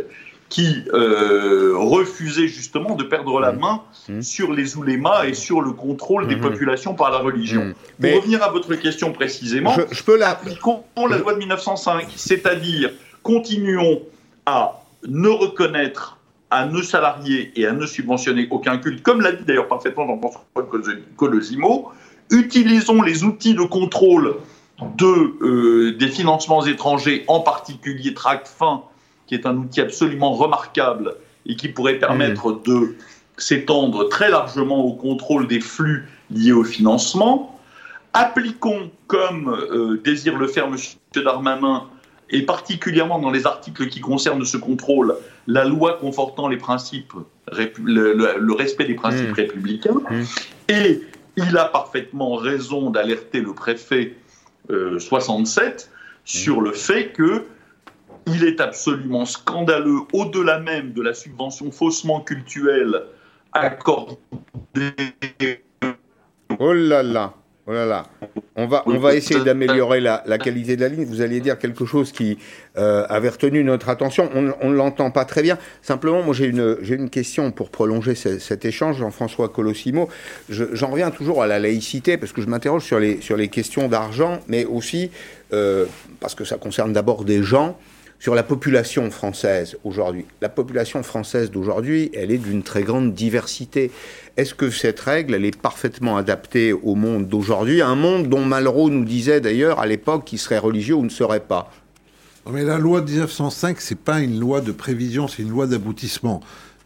[0.49, 3.59] qui euh, refusait justement de perdre la mmh.
[3.59, 4.21] main mmh.
[4.21, 6.41] sur les oulémas et sur le contrôle des mmh.
[6.41, 7.73] populations par la religion.
[7.99, 10.29] Pour revenir à votre question précisément, je, peux la...
[10.29, 12.91] appliquons la loi de 1905, c'est-à-dire
[13.23, 14.01] continuons
[14.45, 16.17] à ne reconnaître,
[16.49, 20.45] à ne salarier et à ne subventionner aucun culte, comme l'a dit d'ailleurs parfaitement Jean-François
[21.17, 21.91] Colosimo,
[22.31, 24.35] utilisons les outils de contrôle
[24.95, 28.83] de, euh, des financements étrangers, en particulier TRACFIN,
[29.27, 32.61] qui est un outil absolument remarquable et qui pourrait permettre mm.
[32.65, 32.95] de
[33.37, 37.59] s'étendre très largement au contrôle des flux liés au financement.
[38.13, 40.75] Appliquons, comme euh, désire le faire M.
[41.13, 41.83] Darmanin,
[42.29, 47.13] et particulièrement dans les articles qui concernent ce contrôle, la loi confortant les principes,
[47.51, 49.33] le, respect des principes mm.
[49.33, 50.01] républicains.
[50.09, 50.23] Mm.
[50.69, 51.01] Et
[51.37, 54.15] il a parfaitement raison d'alerter le préfet
[54.69, 55.93] 67 euh,
[56.25, 57.45] sur le fait que
[58.27, 63.03] il est absolument scandaleux, au-delà même de la subvention faussement cultuelle
[63.53, 64.17] accordée.
[66.59, 67.33] Oh là là,
[67.67, 68.05] oh là là.
[68.55, 71.05] On va, on va essayer d'améliorer la, qualité de la ligne.
[71.05, 72.39] Vous alliez dire quelque chose qui
[72.77, 74.29] euh, avait retenu notre attention.
[74.33, 75.59] On ne l'entend pas très bien.
[75.83, 80.09] Simplement, moi, j'ai une, une question pour prolonger cet échange, Jean-François Colossimo.
[80.49, 83.87] j'en reviens toujours à la laïcité, parce que je m'interroge sur les, sur les questions
[83.87, 85.11] d'argent, mais aussi
[85.53, 85.85] euh,
[86.19, 87.77] parce que ça concerne d'abord des gens
[88.19, 90.25] sur la population française aujourd'hui.
[90.41, 93.91] La population française d'aujourd'hui, elle est d'une très grande diversité.
[94.37, 98.89] Est-ce que cette règle, elle est parfaitement adaptée au monde d'aujourd'hui, un monde dont Malraux
[98.89, 101.71] nous disait d'ailleurs à l'époque qu'il serait religieux ou ne serait pas?
[102.49, 106.41] Mais la loi de 1905, c'est pas une loi de prévision, c'est une loi d'aboutissement.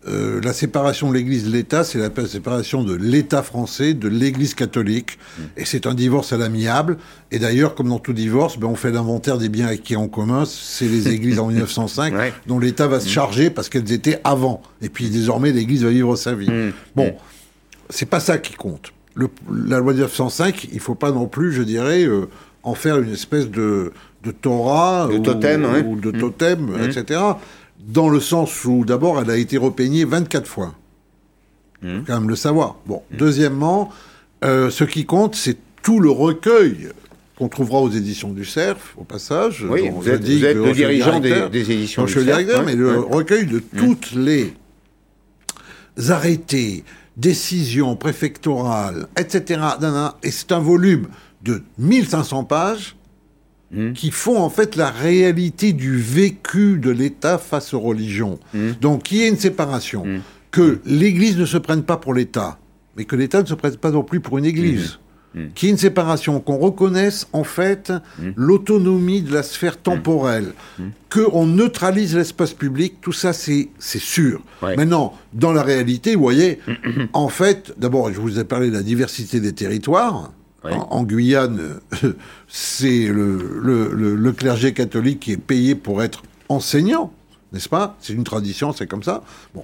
[0.08, 4.56] Euh, la séparation de l'Église de l'État, c'est la séparation de l'État français de l'Église
[4.56, 5.20] catholique.
[5.38, 5.42] Mm.
[5.58, 6.98] Et c'est un divorce à l'amiable.
[7.32, 10.46] Et d'ailleurs, comme dans tout divorce, ben, on fait l'inventaire des biens acquis en commun.
[10.46, 12.14] C'est les églises en 1905
[12.48, 13.10] dont l'État va se mm.
[13.10, 14.64] charger parce qu'elles étaient avant.
[14.82, 16.50] Et puis désormais, l'Église va vivre sa vie.
[16.50, 16.72] Mm.
[16.96, 17.14] Bon,
[17.90, 18.94] c'est pas ça qui compte.
[19.16, 22.28] la loi de 1905, il faut pas non plus, je dirais, euh,
[22.64, 27.20] en faire une espèce de, de Torah ou, totem, ou de totem, etc
[27.88, 30.74] dans le sens où, d'abord, elle a été repeignée 24 fois.
[31.84, 32.76] Il faut quand même le savoir.
[32.86, 33.02] Bon.
[33.12, 33.18] Hmm.
[33.18, 33.90] Deuxièmement,
[34.44, 36.90] euh, ce qui compte, c'est tout le recueil
[37.38, 39.66] qu'on trouvera aux éditions du CERF, au passage.
[39.68, 42.26] Oui, vous êtes, le dirigeant des, éditions du CERF.
[42.26, 43.78] directeur, mais le recueil de hmm.
[43.78, 44.54] toutes les
[46.10, 46.84] arrêtés,
[47.18, 49.62] décisions préfectorales, etc.
[50.22, 51.08] Et c'est un volume
[51.42, 52.96] de 1500 pages
[53.72, 53.94] mmh.
[53.94, 58.40] qui font en fait la réalité du vécu de l'État face aux religions.
[58.54, 58.72] Mmh.
[58.82, 60.22] Donc, qu'il y ait une séparation, mmh.
[60.52, 62.60] que l'Église ne se prenne pas pour l'État,
[62.98, 65.00] mais que l'État ne se prenne pas non plus pour une Église.
[65.56, 67.94] Qu'il y ait une séparation, qu'on reconnaisse en fait
[68.36, 70.52] l'autonomie de la sphère temporelle,
[71.10, 74.42] qu'on neutralise l'espace public, tout ça c'est sûr.
[74.62, 76.60] Maintenant, dans la réalité, vous voyez,
[77.14, 80.34] en fait, d'abord, je vous ai parlé de la diversité des territoires.
[80.64, 81.80] En, Guyane,
[82.48, 87.12] c'est le, clergé catholique qui est payé pour être enseignant,
[87.52, 87.96] n'est-ce pas?
[88.00, 89.24] C'est une tradition, c'est comme ça.
[89.56, 89.64] Bon.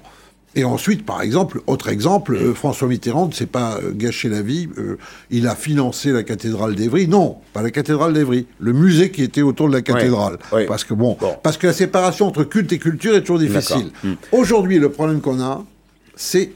[0.56, 4.42] Et ensuite, par exemple, autre exemple, euh, François Mitterrand ne s'est pas euh, gâché la
[4.42, 4.68] vie.
[4.80, 4.98] Euh,
[5.30, 7.08] il a financé la cathédrale d'Evry.
[7.08, 10.40] Non, pas la cathédrale d'Evry, le musée qui était autour de la cathédrale.
[10.68, 13.92] Parce que bon, parce que la séparation entre culte et culture est toujours difficile.
[14.04, 14.14] Hmm.
[14.32, 15.64] Aujourd'hui, le problème qu'on a,
[16.16, 16.54] c'est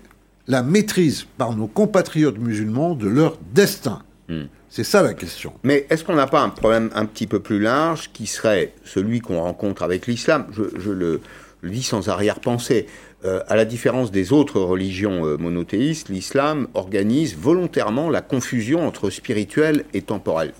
[0.47, 4.01] la maîtrise par nos compatriotes musulmans de leur destin.
[4.32, 4.46] Hmm.
[4.70, 5.52] C'est ça la question.
[5.63, 9.20] Mais est-ce qu'on n'a pas un problème un petit peu plus large qui serait celui
[9.20, 10.46] qu'on rencontre avec l'islam?
[10.54, 11.20] Je, le,
[11.63, 12.88] dis sans arrière-pensée.
[13.24, 19.10] Euh, à la différence des autres religions euh, monothéistes, l'islam organise volontairement la confusion entre
[19.10, 20.54] spirituel et temporel.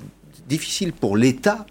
[0.48, 1.66] Difficile pour l'État,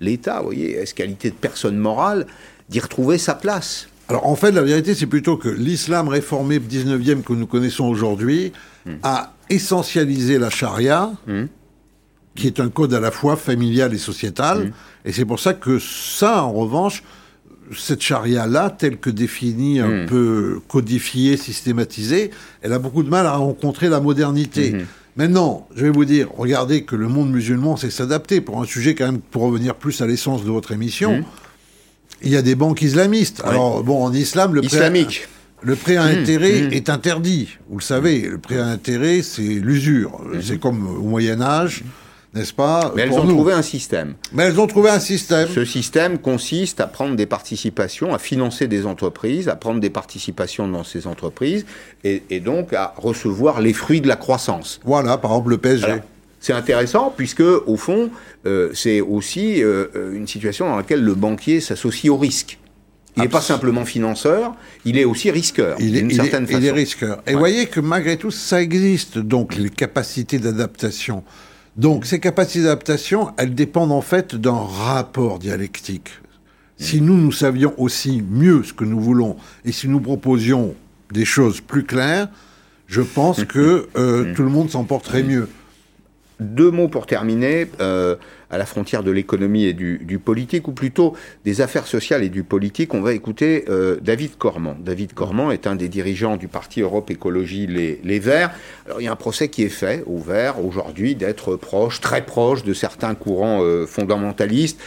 [0.00, 2.26] l'État, vous voyez, est-ce qualité de personne morale,
[2.70, 3.88] d'y retrouver sa place?
[4.08, 8.52] Alors en fait, la vérité, c'est plutôt que l'islam réformé 19e que nous connaissons aujourd'hui
[8.86, 8.92] hmm.
[9.02, 11.44] a essentialiser la charia, hmm.
[12.34, 14.66] qui est un code à la fois familial et sociétal.
[14.66, 14.72] Hmm.
[15.04, 17.02] Et c'est pour ça que ça, en revanche,
[17.76, 20.06] cette charia-là, telle que définie, un hmm.
[20.06, 22.30] peu codifiée, systématisée,
[22.62, 24.74] elle a beaucoup de mal à rencontrer la modernité.
[25.16, 28.94] Maintenant, je vais vous dire, regardez que le monde musulman sait s'adapter pour un sujet
[28.94, 31.22] quand même, pour revenir plus à l'essence de votre émission.
[32.22, 33.42] Il y a des banques islamistes.
[33.44, 35.28] Alors, bon, en islam, le islamique.
[35.64, 36.72] Le prêt à mmh, intérêt mmh.
[36.72, 37.48] est interdit.
[37.68, 40.20] Vous le savez, le prêt à intérêt, c'est l'usure.
[40.20, 40.42] Mmh.
[40.42, 41.84] C'est comme au Moyen Âge,
[42.34, 44.14] n'est-ce pas Mais elles ont trouvé un système.
[44.32, 45.48] Mais elles ont trouvé un système.
[45.48, 50.66] Ce système consiste à prendre des participations, à financer des entreprises, à prendre des participations
[50.66, 51.64] dans ces entreprises,
[52.02, 54.80] et, donc à recevoir les fruits de la croissance.
[54.84, 56.00] Voilà, par exemple le PSG.
[56.40, 58.10] c'est intéressant puisque, au fond,
[58.46, 62.58] euh, c'est aussi euh, une situation dans laquelle le banquier s'associe au risque.
[63.16, 64.54] Il n'est pas simplement financeur,
[64.86, 65.76] il est aussi risqueur.
[65.80, 67.22] Il est, certaine il est risqueur.
[67.26, 71.22] Et vous voyez que malgré tout, ça existe, donc, les capacités d'adaptation.
[71.76, 76.08] Donc, ces capacités d'adaptation, elles dépendent en fait d'un rapport dialectique.
[76.78, 80.74] Si nous, nous savions aussi mieux ce que nous voulons, et si nous proposions
[81.12, 82.28] des choses plus claires,
[82.86, 85.48] je pense que euh, tout le monde s'en porterait mieux.
[86.42, 87.68] Deux mots pour terminer.
[87.80, 88.16] Euh,
[88.52, 92.44] à la frontière de l'économie et du, politique, ou plutôt des affaires sociales et du
[92.44, 94.76] politique, on va écouter euh, David Cormand.
[94.78, 98.50] David Cormand est un des dirigeants du parti Europe Écologie Les, Verts.
[98.84, 102.26] Alors il y a un procès qui est fait aux Verts aujourd'hui d'être proche, très
[102.26, 104.78] proche de certains courants euh, fondamentalistes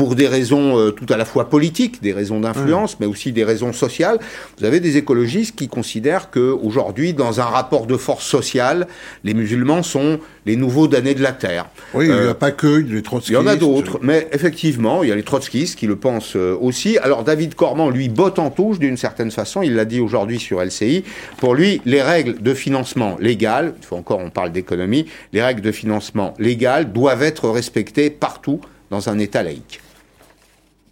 [0.00, 3.44] pour des raisons euh, tout à la fois politiques, des raisons d'influence, mais aussi des
[3.44, 4.18] raisons sociales.
[4.58, 8.86] Vous avez des écologistes qui considèrent que aujourd'hui, dans un rapport de force sociale,
[9.24, 11.66] les musulmans sont les nouveaux damnés de la terre.
[11.92, 13.28] Oui, il n'y a euh, pas que les trotskistes.
[13.28, 16.34] Il y en a d'autres, mais effectivement, il y a les trotskistes qui le pensent
[16.34, 16.96] euh, aussi.
[16.96, 19.60] Alors David Cormand, lui, botte en touche d'une certaine façon.
[19.60, 21.04] Il l'a dit aujourd'hui sur LCI.
[21.36, 25.60] Pour lui, les règles de financement légal, il faut encore on parle d'économie, les règles
[25.60, 29.80] de financement légal doivent être respectées partout dans un État laïque.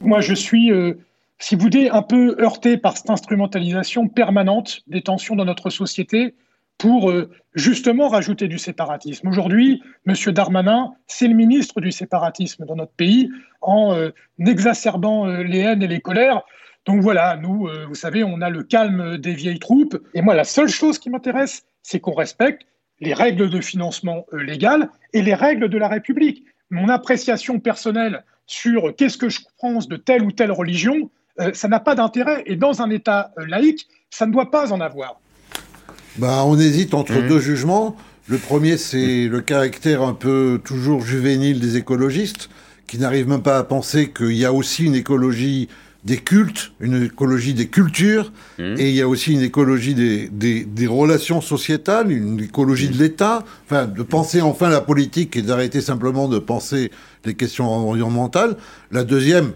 [0.01, 0.95] Moi, je suis, euh,
[1.39, 6.35] si vous voulez, un peu heurté par cette instrumentalisation permanente des tensions dans notre société
[6.79, 9.27] pour euh, justement rajouter du séparatisme.
[9.27, 10.15] Aujourd'hui, M.
[10.33, 13.29] Darmanin, c'est le ministre du séparatisme dans notre pays,
[13.61, 16.43] en euh, exacerbant les haines et les colères.
[16.87, 19.99] Donc voilà, nous, vous savez, on a le calme des vieilles troupes.
[20.15, 22.63] Et moi, la seule chose qui m'intéresse, c'est qu'on respecte
[23.01, 26.47] les règles de financement légal et les règles de la République.
[26.71, 31.69] Mon appréciation personnelle sur qu'est-ce que je pense de telle ou telle religion, euh, ça
[31.69, 32.43] n'a pas d'intérêt.
[32.47, 35.21] Et dans un État euh, laïque, ça ne doit pas en avoir.
[36.17, 37.29] Bah, on hésite entre mmh.
[37.29, 37.95] deux jugements.
[38.27, 42.49] Le premier, c'est le caractère un peu toujours juvénile des écologistes,
[42.87, 45.69] qui n'arrivent même pas à penser qu'il y a aussi une écologie
[46.09, 48.75] des cultes, une écologie des cultures, mmh.
[48.79, 53.01] et il y a aussi une écologie des, des, relations sociétales, une écologie de mmh.
[53.01, 56.91] l'État, enfin, de penser enfin la politique et d'arrêter simplement de penser
[57.27, 58.57] les questions environnementales.
[58.91, 59.53] La deuxième,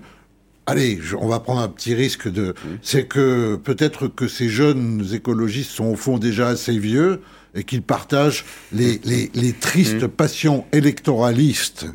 [0.67, 2.69] allez, on va prendre un petit risque de, mmh.
[2.83, 7.23] c'est que peut-être que ces jeunes écologistes sont au fond déjà assez vieux
[7.55, 11.87] et qu'ils partagent les, les, les tristes passions électoralistes.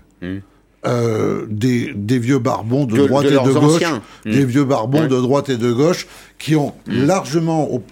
[0.88, 3.84] Euh, des, vieux barbons de, droite et de gauche,
[4.26, 7.06] des vieux barbons de droite et de gauche, qui ont mm.
[7.06, 7.84] largement,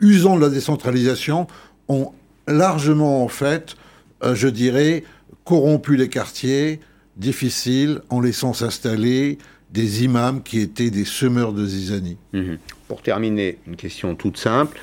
[0.00, 1.46] usant de la décentralisation,
[1.88, 2.12] ont
[2.46, 3.76] largement en fait,
[4.22, 5.04] euh, je dirais,
[5.44, 6.80] corrompu les quartiers,
[7.16, 9.38] difficile en laissant s'installer
[9.70, 12.16] des imams qui étaient des semeurs de zizanie.
[12.32, 12.58] Mhm.
[12.86, 14.78] Pour terminer, une question toute simple.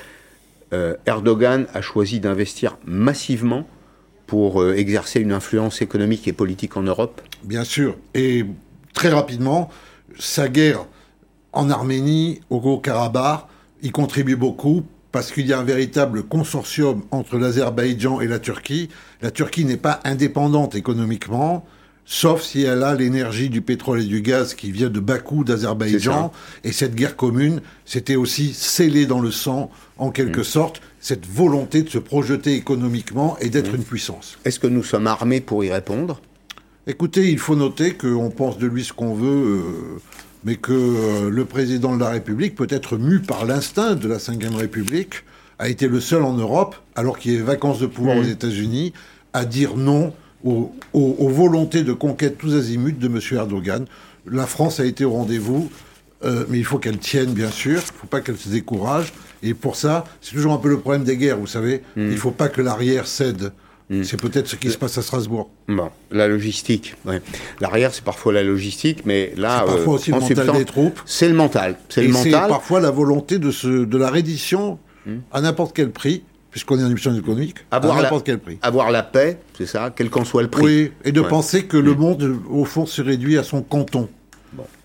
[0.72, 3.66] Euh, Erdogan a choisi d'investir massivement
[4.26, 7.96] pour euh, exercer une influence économique et politique en Europe Bien sûr.
[8.14, 8.44] Et
[8.92, 9.70] très rapidement,
[10.18, 10.86] sa guerre
[11.52, 13.46] en Arménie, au Haut-Karabakh,
[13.82, 18.90] y contribue beaucoup parce qu'il y a un véritable consortium entre l'Azerbaïdjan et la Turquie.
[19.22, 21.64] La Turquie n'est pas indépendante économiquement,
[22.04, 26.32] sauf si elle a l'énergie du pétrole et du gaz qui vient de Bakou, d'Azerbaïdjan.
[26.64, 30.44] Et cette guerre commune, c'était aussi scellé dans le sang, en quelque mm.
[30.44, 34.38] sorte, cette volonté de se projeter économiquement et d'être une puissance.
[34.44, 36.20] Est-ce que nous sommes armés pour y répondre?
[36.88, 39.28] Écoutez, il faut noter qu'on pense de lui ce qu'on veut.
[39.28, 39.62] Euh,
[40.42, 44.16] mais que euh, le président de la République, peut être mu par l'instinct de la
[44.16, 45.22] Ve République,
[45.60, 48.92] a été le seul en Europe, alors qu'il y a vacances de pouvoir aux États-Unis,
[49.32, 53.20] à dire non aux, volontés de conquête tous azimuts de M.
[53.30, 53.86] Erdogan.
[54.28, 55.70] La France a été au rendez-vous,
[56.24, 57.80] euh, mais il faut qu'elle tienne, bien sûr.
[57.80, 59.12] Il ne faut pas qu'elle se décourage.
[59.42, 61.82] Et pour ça, c'est toujours un peu le problème des guerres, vous savez.
[61.96, 62.02] Mm.
[62.02, 63.52] Il ne faut pas que l'arrière cède.
[63.88, 64.02] Hmm.
[64.02, 65.48] C'est peut-être ce qui se passe à Strasbourg.
[65.68, 66.96] Bon, la logistique.
[67.60, 71.00] L'arrière, c'est parfois la logistique, mais là, c'est parfois aussi le mental des troupes.
[71.06, 71.76] C'est le mental.
[71.88, 72.32] C'est le mental.
[72.32, 75.18] C'est parfois la volonté de, ce, de la reddition hmm.
[75.32, 77.58] à n'importe quel prix, puisqu'on est en émission économique.
[77.70, 78.58] Avoir à n'importe quel prix.
[78.60, 80.64] Avoir la paix, c'est ça, quel qu'en soit le prix.
[80.64, 81.98] Oui, et de penser que le hmm.
[81.98, 84.08] monde, au fond, se réduit à son canton.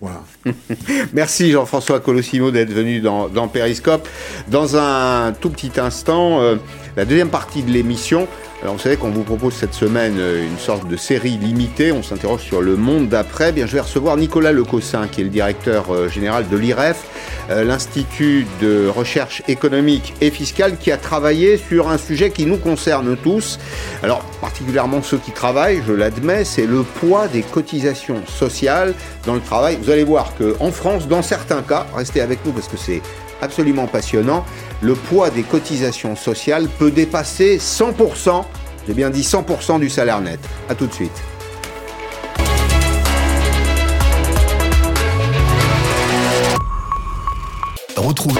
[0.00, 0.22] Voilà.
[1.12, 4.08] Merci Jean-François Colossimo d'être venu dans, dans, Périscope.
[4.48, 6.56] Dans un tout petit instant, euh,
[6.96, 8.28] la deuxième partie de l'émission,
[8.62, 12.04] alors vous savez qu'on vous propose cette semaine euh, une sorte de série limitée, on
[12.04, 13.50] s'interroge sur le monde d'après.
[13.50, 17.04] Bien, je vais recevoir Nicolas Lecossin, qui est le directeur euh, général de l'IREF,
[17.64, 23.16] l'Institut de recherche économique et fiscale, qui a travaillé sur un sujet qui nous concerne
[23.16, 23.58] tous.
[24.02, 28.94] Alors, particulièrement ceux qui travaillent, je l'admets, c'est le poids des cotisations sociales
[29.26, 29.78] dans le travail.
[29.82, 33.02] Vous allez voir qu'en France, dans certains cas, restez avec nous parce que c'est
[33.40, 34.44] absolument passionnant,
[34.80, 38.44] le poids des cotisations sociales peut dépasser 100%,
[38.86, 40.40] j'ai bien dit 100% du salaire net.
[40.68, 41.31] A tout de suite.
[48.02, 48.36] Retrouve.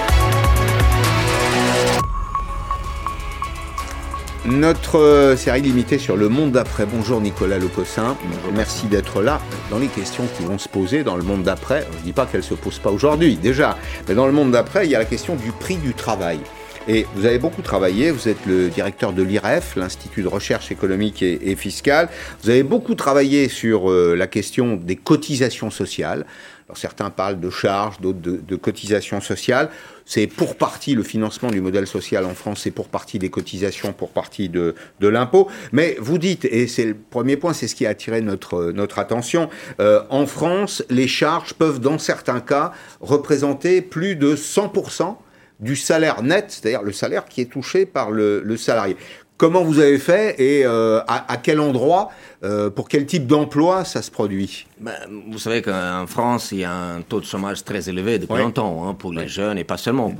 [4.44, 6.84] Notre euh, série limitée sur le monde d'après.
[6.84, 8.16] Bonjour Nicolas Lecossin.
[8.54, 9.40] Merci d'être là.
[9.70, 12.26] Dans les questions qui vont se poser dans le monde d'après, je ne dis pas
[12.26, 14.98] qu'elles ne se posent pas aujourd'hui déjà, mais dans le monde d'après, il y a
[14.98, 16.40] la question du prix du travail.
[16.88, 21.22] Et vous avez beaucoup travaillé, vous êtes le directeur de l'IREF, l'Institut de recherche économique
[21.22, 22.08] et, fiscale.
[22.42, 26.26] Vous avez beaucoup travaillé sur euh, la question des cotisations sociales.
[26.76, 29.70] Certains parlent de charges, d'autres de, cotisations sociales.
[30.04, 33.92] C'est pour partie le financement du modèle social en France, c'est pour partie des cotisations,
[33.92, 35.48] pour partie de, de l'impôt.
[35.72, 38.98] Mais vous dites, et c'est le premier point, c'est ce qui a attiré notre, notre
[38.98, 39.48] attention,
[39.80, 45.16] euh, en France, les charges peuvent dans certains cas représenter plus de 100%
[45.62, 48.96] du salaire net, c'est-à-dire le salaire qui est touché par le, salarié.
[49.42, 52.10] Comment vous avez fait et euh, à, quel endroit,
[52.44, 54.68] euh, pour quel type d'emploi ça se produit?
[54.78, 54.92] Ben,
[55.32, 58.86] Vous savez qu'en France, il y a un taux de chômage très élevé depuis longtemps
[58.86, 60.14] hein, pour les jeunes et pas seulement.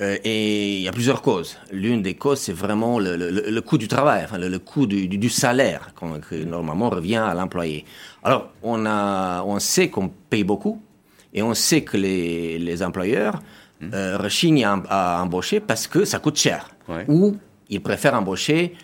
[0.00, 1.56] Euh, et il y a plusieurs causes.
[1.72, 5.92] L'une des causes, c'est vraiment le, coût du travail, enfin, le, coût du, salaire
[6.28, 7.84] qui normalement revient à l'employé.
[8.22, 10.80] Alors, on, a, on sait qu'on paye beaucoup
[11.32, 13.40] et on sait que les, les employeurs
[13.92, 16.68] euh, rechigne à, embaucher parce que ça coûte cher.
[17.08, 17.36] Ou
[17.68, 18.74] ils préfèrent embaucher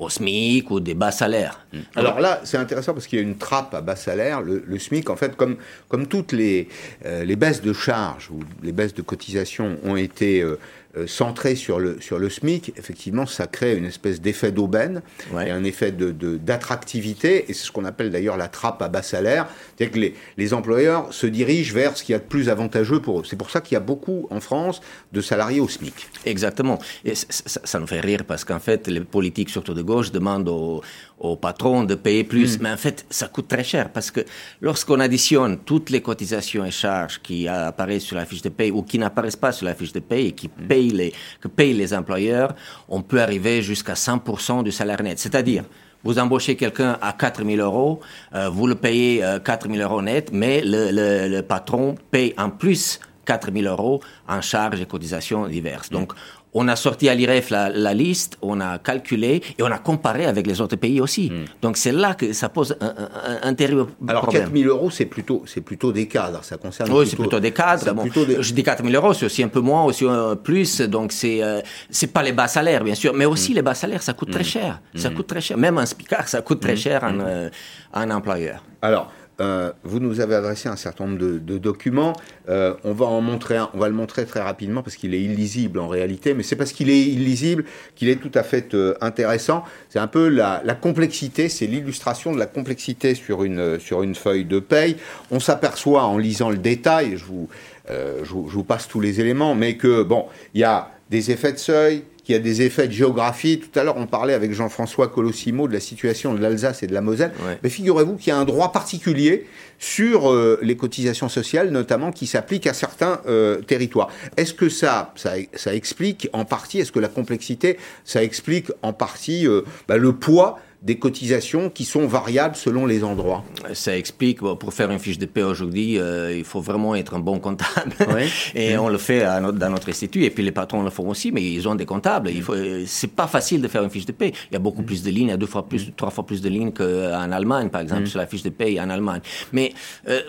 [0.00, 1.66] au SMIC ou des bas salaires.
[1.72, 1.78] Mm.
[1.94, 4.40] Alors là, c'est intéressant parce qu'il y a une trappe à bas salaire.
[4.40, 5.56] Le, SMIC, en fait, comme,
[5.88, 6.68] comme toutes les,
[7.04, 10.58] euh, les baisses de charges ou les baisses de cotisation ont été euh,
[11.06, 15.02] centré sur le, sur le SMIC, effectivement, ça crée une espèce d'effet d'aubaine
[15.34, 19.02] et un effet d'attractivité, de, et c'est ce qu'on appelle d'ailleurs la trappe à bas
[19.02, 22.48] salaire, c'est-à-dire que les, les, employeurs se dirigent vers ce qu'il y a de plus
[22.48, 23.22] avantageux pour eux.
[23.24, 24.80] C'est pour ça qu'il y a beaucoup en France
[25.12, 26.08] de salariés au SMIC.
[26.26, 26.78] Exactement.
[27.04, 30.48] Et ça, ça nous fait rire parce qu'en fait, les politiques, surtout de gauche, demandent
[30.48, 30.82] aux,
[31.20, 32.58] au patron de payer plus.
[32.58, 32.62] Mm.
[32.62, 34.20] Mais en fait, ça coûte très cher parce que
[34.60, 38.82] lorsqu'on additionne toutes les cotisations et charges qui apparaissent sur la fiche de paye ou
[38.82, 40.66] qui n'apparaissent pas sur la fiche de paye et qui mm.
[40.66, 42.54] payent les, que payent les employeurs,
[42.88, 45.18] on peut arriver jusqu'à 100% du salaire net.
[45.18, 45.64] C'est-à-dire,
[46.02, 48.00] vous embauchez quelqu'un à 4 000 euros,
[48.34, 52.34] euh, vous le payez 4 euh, 000 euros net, mais le, le, le patron paye
[52.38, 55.90] en plus 4 000 euros en charges et cotisations diverses.
[55.90, 56.12] Donc,
[56.52, 60.46] On a sorti à l'IREF la, liste, on a calculé et on a comparé avec
[60.46, 61.30] les autres pays aussi.
[61.30, 61.44] Hmm.
[61.62, 62.94] Donc c'est là que ça pose un,
[63.42, 64.42] un, terrible Alors, problème.
[64.42, 66.90] Alors 4 000 euros, c'est plutôt, c'est plutôt des cadres, ça concerne.
[66.92, 67.92] Oui, c'est plutôt des cadres.
[67.92, 70.80] Bon, Je dis 4 000 euros, c'est aussi un peu moins, aussi un plus.
[70.80, 73.56] Donc c'est euh, c'est pas les bas salaires, bien sûr, mais aussi hmm.
[73.56, 74.44] les bas salaires, ça coûte très hmm.
[74.44, 74.80] cher.
[74.96, 75.56] Ça coûte très cher.
[75.56, 77.48] Même un spicard, ça coûte très cher à euh,
[77.94, 78.64] un employeur.
[78.82, 82.12] Alors, euh, vous nous avez adressé un certain nombre de, documents.
[82.48, 85.20] Euh, on va en montrer un, on va le montrer très rapidement parce qu'il est
[85.20, 87.64] illisible en réalité, mais c'est parce qu'il est illisible
[87.94, 89.64] qu'il est tout à fait euh, intéressant.
[89.88, 94.44] C'est un peu la, complexité, c'est l'illustration de la complexité sur une, sur une feuille
[94.44, 94.96] de paye.
[95.30, 97.48] On s'aperçoit en lisant le détail, je vous,
[97.88, 101.58] je vous passe tous les éléments, mais que bon, il y a des effets de
[101.58, 103.58] seuil, il y a des effets de géographie.
[103.58, 106.94] Tout à l'heure, on parlait avec Jean-François Colossimo de la situation de l'Alsace et de
[106.94, 107.32] la Moselle.
[107.62, 109.46] Mais figurez-vous qu'il y a un droit particulier
[109.80, 114.08] sur euh, les cotisations sociales, notamment, qui s'applique à certains euh, territoires.
[114.36, 119.48] Est-ce que ça, ça, explique en partie, est-ce que la complexité, ça explique en partie
[119.48, 123.44] euh, bah, le poids des cotisations qui sont variables selon les endroits.
[123.74, 127.18] Ça explique, pour faire une fiche de paie aujourd'hui, euh, il faut vraiment être un
[127.18, 127.92] bon comptable.
[128.54, 131.42] et on le fait dans notre institut, et puis les patrons le font aussi, mais
[131.42, 132.30] ils ont des comptables.
[132.30, 132.54] Il faut,
[132.86, 134.32] c'est pas facile de faire une fiche de paie.
[134.50, 136.24] Il y a beaucoup plus de lignes, il y a deux fois plus, trois fois
[136.24, 138.06] plus de lignes qu'en Allemagne, par exemple, mm.
[138.06, 139.20] sur la fiche de paie en Allemagne.
[139.52, 139.74] Mais
[140.08, 140.22] euh,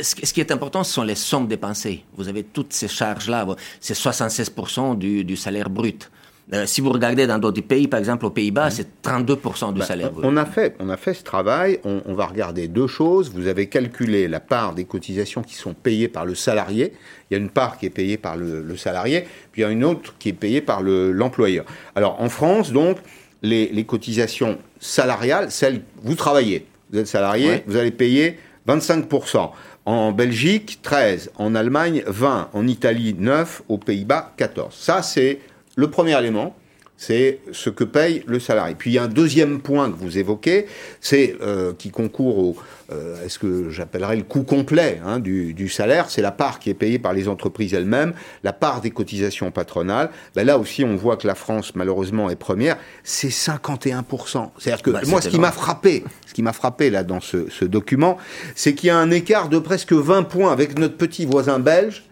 [0.00, 2.04] ce, qui est important, ce sont les sommes dépensées.
[2.16, 3.46] Vous avez toutes ces charges-là.
[3.80, 6.10] C'est 76% du, du salaire brut.
[6.54, 9.84] Euh, si vous regardez dans d'autres pays, par exemple aux Pays-Bas, c'est 32% du bah,
[9.84, 13.30] salaire On a, fait, on a fait ce travail, on, va regarder deux choses.
[13.34, 16.94] Vous avez calculé la part des cotisations qui sont payées par le salarié.
[17.30, 19.70] Il y a une part qui est payée par le, salarié, puis il y a
[19.70, 21.66] une autre qui est payée par l'employeur.
[21.94, 22.96] Alors en France, donc,
[23.42, 29.50] les, cotisations salariales, celles, vous travaillez, vous êtes salarié, vous allez payer 25%.
[29.84, 31.30] En Belgique, 13.
[31.36, 32.50] En Allemagne, 20.
[32.52, 33.62] En Italie, 9.
[33.68, 34.74] Aux Pays-Bas, 14.
[34.74, 35.40] Ça, c'est
[35.78, 36.56] le premier élément,
[36.96, 38.74] c'est ce que paye le salarié.
[38.76, 40.66] Puis il y a un deuxième point que vous évoquez,
[41.00, 42.56] c'est euh, qui concourt au,
[42.90, 46.74] euh, est-ce que j'appellerais le coût complet hein, du, salaire, c'est la part qui est
[46.74, 48.12] payée par les entreprises elles-mêmes,
[48.42, 50.10] la part des cotisations patronales.
[50.34, 52.76] Ben là aussi, on voit que la France, malheureusement, est première.
[53.04, 54.50] C'est 51%.
[54.58, 57.48] C'est-à-dire que bah, moi, ce qui m'a frappé, ce qui m'a frappé là dans ce,
[57.50, 58.18] ce document,
[58.56, 62.02] c'est qu'il y a un écart de presque 20 points avec notre petit voisin belge,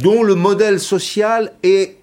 [0.00, 1.97] dont le modèle social est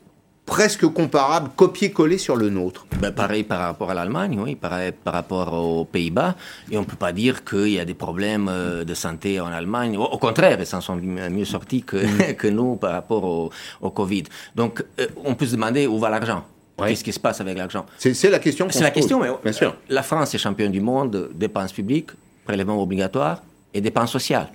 [0.45, 2.85] presque comparable, copier-coller sur le nôtre.
[2.99, 6.35] Ben, pareil par rapport à l'Allemagne, oui, pareil par rapport aux Pays-Bas.
[6.71, 9.47] Et on ne peut pas dire qu'il y a des problèmes euh, de santé en
[9.47, 9.97] Allemagne.
[9.97, 12.35] Au, contraire, ils s'en sont mieux sortis que, mm.
[12.37, 13.49] que nous par rapport au,
[13.81, 14.23] au Covid.
[14.55, 16.43] Donc, euh, on peut se demander où va l'argent.
[16.77, 17.85] Qu'est-ce qui se passe avec l'argent?
[17.97, 18.67] C'est la question.
[18.69, 19.75] C'est la question, mais bien sûr.
[19.89, 22.11] La France est championne du monde dépenses publiques,
[22.43, 23.41] prélèvements obligatoires
[23.73, 24.51] et dépenses sociales.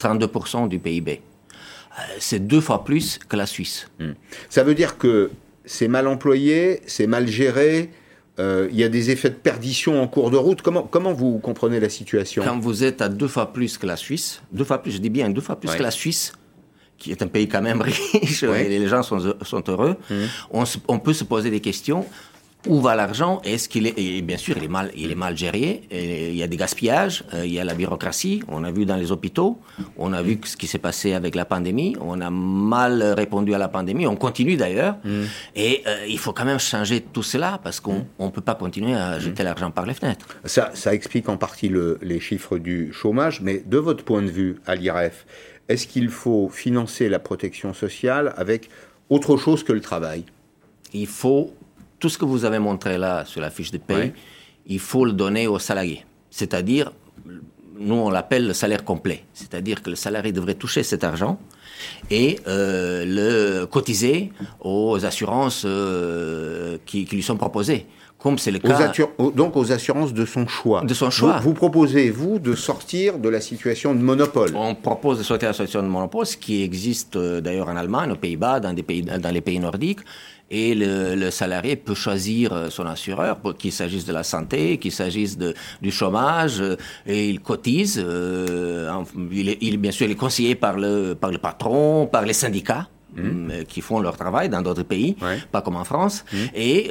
[0.00, 1.20] 32% du PIB.
[1.98, 3.88] Euh, c'est deux fois plus que la Suisse.
[3.98, 4.12] Hmm.
[4.48, 5.30] Ça veut dire que
[5.64, 7.90] c'est mal employé, c'est mal géré,
[8.38, 10.62] euh, il y a des effets de perdition en cours de route.
[10.62, 12.44] Comment, comment vous comprenez la situation?
[12.44, 15.10] Quand vous êtes à deux fois plus que la Suisse, deux fois plus, je dis
[15.10, 16.32] bien deux fois plus que la Suisse,
[16.98, 17.82] qui est un pays quand même
[18.12, 20.64] riche et les gens sont, sont heureux, hmm.
[20.88, 22.06] on, peut se poser des questions
[22.66, 23.40] où va l'argent?
[23.44, 25.82] Est-ce qu'il est, et bien sûr, il est mal, il est mal géré.
[25.90, 28.42] il y a des gaspillages, euh, il y a la bureaucratie.
[28.48, 29.58] On a vu dans les hôpitaux,
[29.96, 31.96] on a vu ce qui s'est passé avec la pandémie.
[32.00, 34.06] On a mal répondu à la pandémie.
[34.06, 34.96] On continue d'ailleurs.
[35.04, 35.24] Mm.
[35.54, 38.32] Et euh, il faut quand même changer tout cela parce qu'on ne mm.
[38.32, 40.26] peut pas continuer à jeter l'argent par les fenêtres.
[40.44, 43.40] Ça, ça explique en partie le, les chiffres du chômage.
[43.40, 45.26] Mais de votre point de vue, à l'IREF,
[45.68, 48.68] est-ce qu'il faut financer la protection sociale avec
[49.10, 50.24] autre chose que le travail?
[50.94, 51.52] Il faut
[51.98, 54.12] tout ce que vous avez montré là sur la fiche de paie,
[54.66, 56.04] il faut le donner aux salariés.
[56.30, 56.92] C'est-à-dire,
[57.78, 59.24] nous on l'appelle le salaire complet.
[59.32, 61.38] C'est-à-dire que le salarié devrait toucher cet argent
[62.10, 67.86] et euh, le cotiser aux assurances euh, qui, lui sont proposées.
[68.18, 68.92] Comme c'est le cas.
[69.36, 70.82] donc aux assurances de son choix.
[70.82, 71.38] De son choix.
[71.38, 74.50] Vous, proposez, vous, de sortir de la situation de monopole.
[74.56, 77.76] On propose de sortir de la situation de monopole, ce qui existe euh, d'ailleurs en
[77.76, 80.00] Allemagne, aux Pays-Bas, dans, dans les pays nordiques
[80.50, 85.36] et le, salarié peut choisir euh, son assureur, qu'il s'agisse de la santé, qu'il s'agisse
[85.36, 86.76] du chômage, euh,
[87.06, 88.02] et il cotise.
[88.02, 88.90] Euh,
[89.30, 92.88] il, est, bien sûr, il est conseillé par le, par le patron, par les syndicats.
[93.16, 93.64] Mmh.
[93.66, 95.16] qui font leur travail dans d'autres pays,
[95.50, 96.36] pas comme en France, mmh.
[96.54, 96.88] et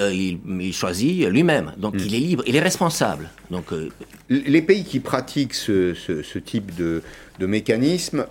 [0.60, 1.74] il, choisit lui-même.
[1.78, 2.00] Donc mmh.
[2.00, 3.30] il est libre, il est responsable.
[3.52, 3.66] Donc
[4.28, 7.04] les pays qui pratiquent ce, ce, type de,
[7.40, 8.26] de mécanisme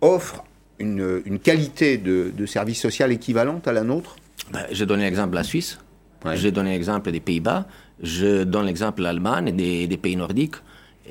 [0.00, 0.44] offrent
[0.78, 4.16] une, qualité de, service social équivalente à la nôtre
[4.52, 5.78] ben, J'ai donné l'exemple de la Suisse,
[6.34, 7.66] j'ai donné l'exemple des Pays-Bas,
[8.02, 10.56] je donne l'exemple de l'Allemagne et des, pays nordiques.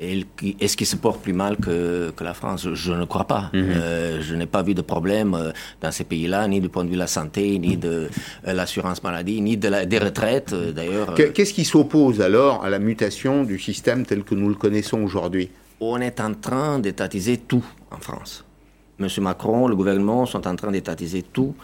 [0.00, 3.50] est-ce qu'il se porte plus mal que, que la France je, ne crois pas.
[3.52, 3.70] Mhm.
[3.76, 5.50] Euh, je n'ai pas vu de problème euh,
[5.80, 8.08] dans ces pays-là, ni du point de vue de la santé, ni de
[8.46, 11.14] euh, l'assurance maladie, ni de la, des retraites, d'ailleurs.
[11.14, 15.50] Qu'est-ce qui s'oppose alors à la mutation du système tel que nous le connaissons aujourd'hui?
[15.80, 18.44] On est en train d'étatiser tout en France.
[18.98, 21.54] Monsieur Macron, le gouvernement sont en train d'étatiser tout.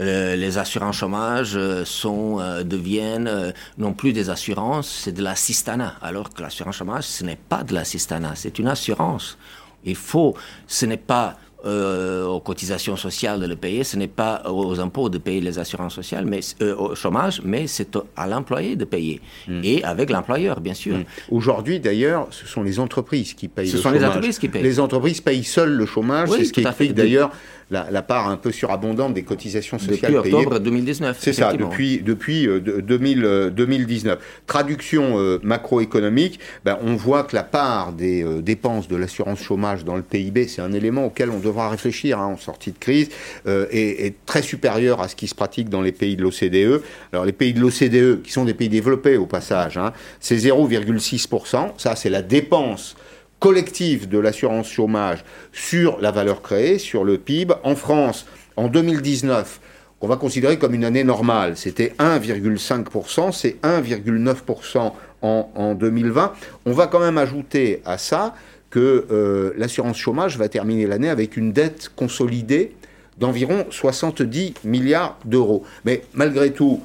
[0.00, 5.94] Euh, les assurances chômage euh, sont, euh, deviennent non plus des assurances, c'est de l'assistanat.
[6.02, 9.38] Alors que l'assurance chômage, ce n'est pas de l'assistanat, c'est une assurance.
[9.84, 10.34] Il faut,
[10.66, 15.08] ce n'est pas euh, aux cotisations sociales de le payer, ce n'est pas aux impôts
[15.08, 19.20] de payer les assurances sociales, mais euh, au chômage, mais c'est à l'employé de payer.
[19.48, 19.60] Hmm.
[19.62, 20.96] Et avec l'employeur, bien sûr.
[20.96, 21.04] Hmm.
[21.30, 24.62] Aujourd'hui, d'ailleurs, ce sont les entreprises qui payent ce le sont les entreprises qui payent.
[24.62, 27.30] Les entreprises payent seules le chômage, c'est ce qui explique d'ailleurs
[27.70, 31.16] la, part un peu surabondante des cotisations sociales depuis octobre 2019.
[31.20, 34.18] C'est ça, depuis, depuis 2000, 2019.
[34.18, 39.96] Euh, Traduction macroéconomique, ben, on voit que la part des dépenses de l'assurance chômage dans
[39.96, 43.10] le PIB, c'est un élément auquel on devra réfléchir hein, en sortie de crise,
[43.46, 46.82] euh, est, très supérieur à ce qui se pratique dans les pays de l'OCDE.
[47.12, 51.72] Alors les pays de l'OCDE, qui sont des pays développés au passage, hein, c'est 0,6%.
[51.76, 52.96] Ça, c'est la dépense
[53.40, 57.54] collective de l'assurance chômage sur la valeur créée, sur le PIB.
[57.64, 58.26] En France,
[58.56, 59.60] en 2019,
[60.02, 61.56] on va considérer comme une année normale.
[61.56, 66.32] C'était 1,5%, c'est 1,9% en, en 2020.
[66.66, 68.34] On va quand même ajouter à ça
[68.70, 72.72] que euh, l'assurance chômage va terminer l'année avec une dette consolidée
[73.18, 75.64] d'environ 70 milliards d'euros.
[75.84, 76.80] Mais malgré tout,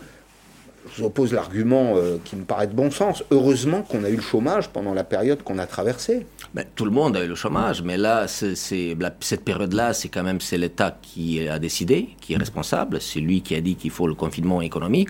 [1.03, 3.23] oppose l'argument euh, qui me paraît de bon sens.
[3.31, 6.25] Heureusement qu'on a eu le chômage pendant la période qu'on a traversée.
[6.53, 10.39] Ben, tout le monde a eu le chômage, mais là, cette période-là, c'est quand même
[10.39, 13.01] c'est l'État qui a décidé, qui est responsable.
[13.01, 15.09] C'est lui qui a dit qu'il faut le confinement économique.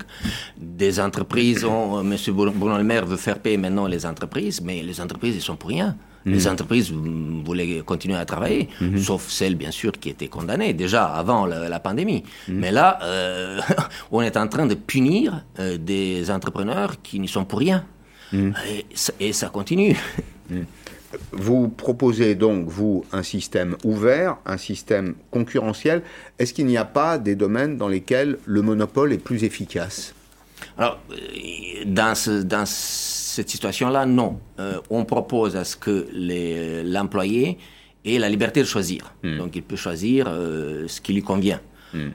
[0.57, 2.17] Des entreprises, ont, euh, M.
[2.33, 5.69] Bruno Le Maire veut faire payer maintenant les entreprises, mais les entreprises, ils sont pour
[5.69, 5.95] rien.
[6.25, 6.51] Les mhm.
[6.53, 8.97] entreprises voulaient continuer à travailler, mhm.
[8.97, 12.23] sauf celles, bien sûr, qui étaient condamnées déjà avant la, pandémie.
[12.47, 12.55] Mhm.
[12.55, 13.59] Mais là, euh,
[14.11, 17.85] on est en train de punir euh, des entrepreneurs qui n'y sont pour rien.
[19.19, 19.95] Et, ça continue.
[21.31, 26.01] Vous proposez donc, vous, un système ouvert, un système concurrentiel.
[26.39, 30.13] Est-ce qu'il n'y a pas des domaines dans lesquels le monopole est plus efficace?
[30.77, 31.15] Alors, euh,
[31.85, 34.39] dans ce, dans ce cette situation-là, non.
[34.59, 36.07] Euh, on propose à ce que
[36.85, 37.57] l'employé
[38.05, 39.13] ait la liberté de choisir.
[39.23, 39.37] Hmm.
[39.37, 41.59] Donc il peut choisir euh, ce qui lui convient.
[41.93, 42.09] Hmm.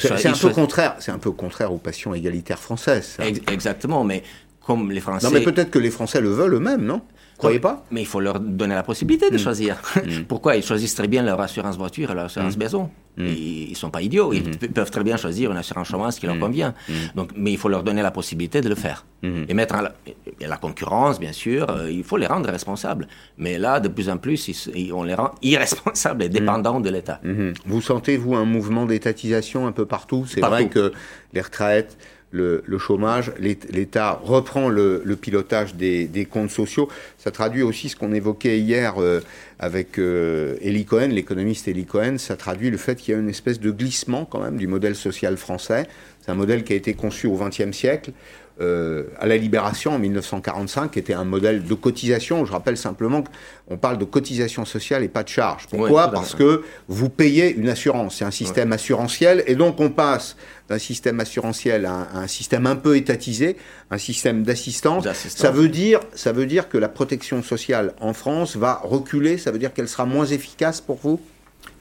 [0.00, 3.16] C'est un, peu contraire, c'est un peu contraire aux passions égalitaires françaises.
[3.50, 4.22] exactement, mais
[4.64, 5.26] comme les Français.
[5.26, 7.00] Non, mais peut-être que les Français le veulent eux-mêmes, non?
[7.40, 9.38] Croyez pas Mais il faut leur donner la possibilité de hmm.
[9.38, 9.82] choisir.
[9.96, 10.22] Hmm.
[10.28, 12.60] Pourquoi Ils choisissent très bien leur assurance voiture et leur assurance hmm.
[12.60, 12.90] maison.
[13.18, 14.32] Ils ne sont pas idiots.
[14.32, 16.74] Ils peuvent très bien choisir une assurance chômage qui leur convient.
[17.14, 19.04] Donc, mais il faut leur donner la possibilité de le faire.
[19.22, 19.92] Et mettre la,
[20.40, 23.06] la, concurrence, bien sûr, euh, il faut les rendre responsables.
[23.36, 27.20] Mais là, de plus en plus, on les rend irresponsables et dépendants de l'État.
[27.66, 30.24] Vous sentez, vous, un mouvement d'étatisation un peu partout?
[30.26, 30.92] C'est vrai que
[31.34, 31.98] les retraites,
[32.32, 36.88] le, chômage, l'État reprend le, pilotage des, comptes sociaux.
[37.18, 39.20] Ça traduit aussi ce qu'on évoquait hier euh,
[39.58, 40.56] avec euh,
[40.88, 44.24] Cohen, l'économiste Eli Cohen, ça traduit le fait qu'il y a une espèce de glissement
[44.24, 45.86] quand même du modèle social français.
[46.20, 48.12] C'est un modèle qui a été conçu au XXe siècle,
[48.60, 52.44] euh, à la Libération en 1945, qui était un modèle de cotisation.
[52.44, 53.22] Je rappelle simplement
[53.66, 55.66] qu'on parle de cotisation sociale et pas de charge.
[55.66, 58.16] Pourquoi Parce que vous payez une assurance.
[58.16, 59.44] C'est un système assurantiel.
[59.46, 60.36] Et donc on passe
[60.68, 63.56] d'un système assurantiel à un, système un peu étatisé,
[63.90, 65.10] un système d'assistance.
[65.12, 69.38] Ça veut dire, ça veut dire que la protection sociale en France va reculer.
[69.38, 71.18] Ça veut dire qu'elle sera moins efficace pour vous?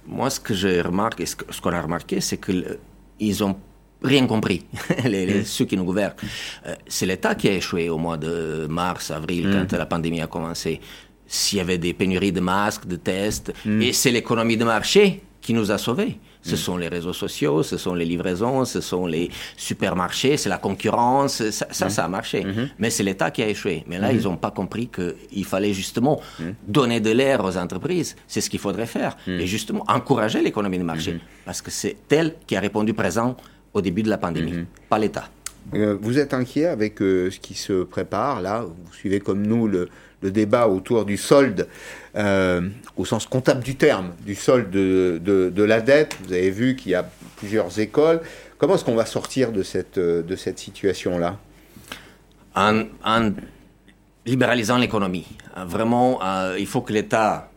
[0.07, 3.57] Moi, ce que j'ai remarqué, ce qu'on a remarqué, c'est qu'ils ont
[4.01, 4.65] rien compris,
[5.05, 5.45] les, mm.
[5.45, 6.15] ceux qui nous gouvernent.
[6.65, 9.51] Euh, c'est l'État qui a échoué au mois de mars, avril, mm.
[9.51, 10.79] quand la pandémie a commencé.
[11.27, 13.81] S'il y avait des pénuries de masques, de tests, mm.
[13.81, 16.17] et c'est l'économie de marché qui nous a sauvés.
[16.41, 20.57] Ce sont les réseaux sociaux, ce sont les livraisons, ce sont les supermarchés, c'est la
[20.57, 22.43] concurrence, ça, ça, a marché.
[22.43, 22.69] Mm-hmm.
[22.79, 23.83] Mais c'est l'État qui a échoué.
[23.87, 24.15] Mais là, mm-hmm.
[24.15, 26.21] ils n'ont pas compris qu'il fallait justement
[26.65, 28.15] donner de l'air aux entreprises.
[28.27, 29.17] C'est ce qu'il faudrait faire.
[29.27, 31.13] Et justement, encourager l'économie de marché.
[31.13, 31.45] Mm-hmm.
[31.45, 33.35] Parce que c'est elle qui a répondu présent
[33.73, 34.65] au début de la pandémie, mhm.
[34.89, 35.29] pas l'État.
[35.75, 38.65] Euh, vous êtes inquiet avec euh, ce qui se prépare là?
[38.65, 39.89] Vous suivez comme nous le,
[40.21, 41.67] débat autour du solde,
[42.15, 42.67] euh,
[42.97, 46.17] au sens comptable du terme, du solde de, la dette.
[46.25, 48.19] Vous avez vu qu'il y a plusieurs écoles.
[48.57, 51.37] Comment est-ce qu'on va sortir de cette, de cette situation-là?
[52.55, 52.83] En,
[54.25, 55.25] libéralisant l'économie.
[55.55, 56.19] Vraiment,
[56.57, 57.48] il faut que l'État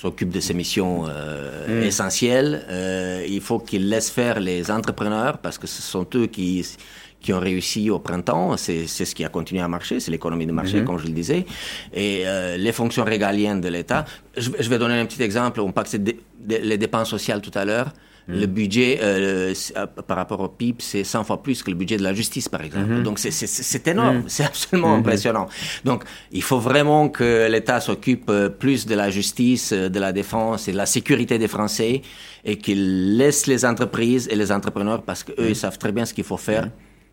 [0.00, 1.82] s'occupe de ces missions euh, mm.
[1.82, 2.64] essentielles.
[2.70, 6.66] Euh, il faut qu'il laisse faire les entrepreneurs parce que ce sont eux qui
[7.20, 10.52] qui ont réussi au printemps, c'est ce qui a continué à marcher, c'est l'économie de
[10.52, 10.84] marché, mm-hmm.
[10.84, 11.44] comme je le disais,
[11.92, 14.06] et euh, les fonctions régaliennes de l'État.
[14.38, 16.14] Je, je, vais donner un petit exemple, on parle de,
[16.48, 17.92] les dépenses sociales tout à l'heure.
[18.26, 18.50] Le mm.
[18.50, 22.02] budget euh, euh, par rapport au PIB, c'est 100 fois plus que le budget de
[22.02, 22.92] la justice, par exemple.
[22.92, 23.02] Mm-hmm.
[23.02, 24.24] Donc c'est énorme, mm.
[24.28, 25.00] c'est absolument mm-hmm.
[25.00, 25.48] impressionnant.
[25.84, 30.68] Donc il faut vraiment que l'État s'occupe euh, plus de la justice, de la défense
[30.68, 32.02] et de la sécurité des Français
[32.44, 36.14] et qu'il laisse les entreprises et les entrepreneurs parce qu'eux, ils savent très bien ce
[36.14, 36.68] qu'il faut faire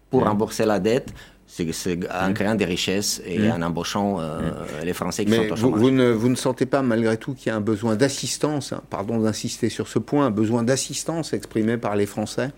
[0.09, 1.13] pour rembourser la dette,
[1.47, 3.51] c'est en créant des richesses et mmh.
[3.51, 4.85] en embauchant euh, mmh.
[4.85, 5.79] les Français qui sont au chômage.
[5.79, 8.81] Vous, ne, vous ne sentez pas malgré tout qu'il y a un besoin d'assistance, hein,
[8.89, 12.51] pardon d'insister sur ce point, un besoin d'assistance exprimé par les Français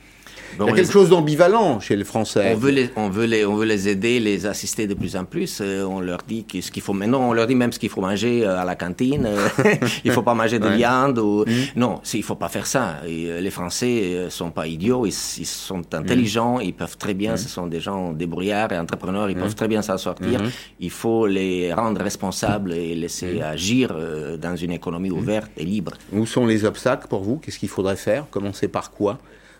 [0.59, 2.53] il y a quelque chose d'ambivalent chez les Français.
[2.53, 5.25] On veut les, on, veut les, on veut les aider, les assister de plus en
[5.25, 5.59] plus.
[5.61, 8.01] Euh, on leur dit ce qu'il faut maintenant, on leur dit même ce qu'il faut
[8.01, 9.27] manger euh, à la cantine.
[10.03, 11.19] il faut pas manger de viande.
[11.19, 11.45] Ou...
[11.45, 11.51] Mmh.
[11.75, 12.97] Non, il faut pas faire ça.
[13.07, 17.67] Et, les Français sont pas idiots, ils, sont intelligents, ils peuvent très bien, ce sont
[17.67, 20.41] des gens débrouillards et entrepreneurs, ils peuvent très bien s'en sortir.
[20.79, 25.93] Il faut les rendre responsables et laisser agir euh, dans une économie ouverte et libre.
[26.11, 27.37] Où sont les obstacles pour vous?
[27.37, 28.29] Qu'est-ce qu'il faudrait faire?
[28.29, 29.17] Commencer par quoi?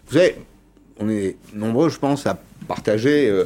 [0.08, 0.38] Vous savez,
[1.00, 2.38] on est nombreux, je pense, à
[2.68, 3.46] partager euh,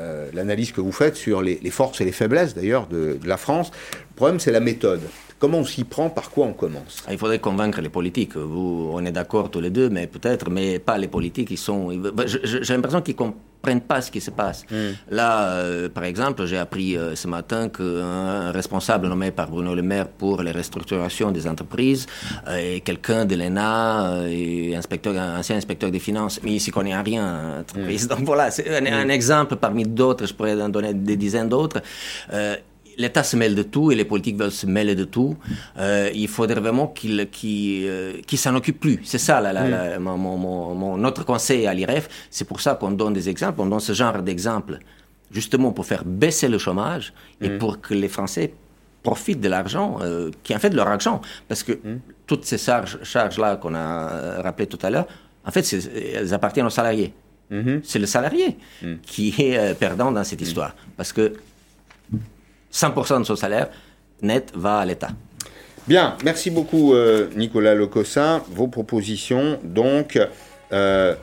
[0.00, 3.36] euh, l'analyse que vous faites sur les, forces et les faiblesses, d'ailleurs, de, de, la
[3.36, 3.70] France.
[3.92, 5.00] Le problème, c'est la méthode.
[5.38, 7.02] Comment on s'y prend Par quoi on commence?
[7.10, 8.36] Il faudrait convaincre les politiques.
[8.36, 11.50] Vous, on est d'accord tous les deux, mais peut-être, mais pas les politiques.
[11.50, 11.90] Ils sont.
[12.26, 14.64] J'ai l'impression qu'ils comprennent pas ce qui se passe.
[14.70, 14.92] Hmm.
[15.10, 19.82] Là, euh, par exemple, j'ai appris euh, ce matin qu'un responsable nommé par Bruno Le
[19.82, 22.06] Maire pour les restructurations des entreprises
[22.46, 26.98] euh, est quelqu'un de l'ENA, et inspecteur, ancien inspecteur des finances, mais il s'y connaît
[27.00, 27.64] rien.
[27.74, 28.06] Hmm.
[28.08, 30.26] Donc voilà, c'est un, un, exemple parmi d'autres.
[30.26, 31.80] Je pourrais en donner des dizaines d'autres
[32.98, 35.36] l'État se mêle de tout et les politiques veulent se mêler de tout.
[35.78, 39.00] Euh, il faudrait vraiment qu'il qu euh, s'en occupe plus.
[39.04, 42.08] C'est ça la, la, mon, mon, mon, notre conseil à l'IREF.
[42.30, 44.78] C'est pour ça qu'on donne des exemples, on donne ce genre d'exemples,
[45.30, 47.58] justement pour faire baisser le chômage et mm.
[47.58, 48.52] pour que les Français
[49.02, 51.20] profitent de l'argent, euh, qui en fait de leur argent.
[51.46, 52.00] Parce que mm.
[52.26, 55.06] toutes ces charges-là qu'on a euh, rappelées tout à l'heure,
[55.46, 55.64] en fait,
[56.14, 57.12] elles appartiennent aux salariés.
[57.52, 57.80] Mm-hmm.
[57.84, 58.94] C'est le salarié mm.
[59.02, 60.74] qui est euh, perdant dans cette histoire.
[60.96, 61.34] Parce que
[62.74, 63.68] 100% de son salaire
[64.22, 65.10] net va à l'État.
[65.86, 68.42] Bien, merci beaucoup euh, Nicolas Locossin.
[68.50, 70.18] Vos propositions, donc,
[70.72, 71.14] euh,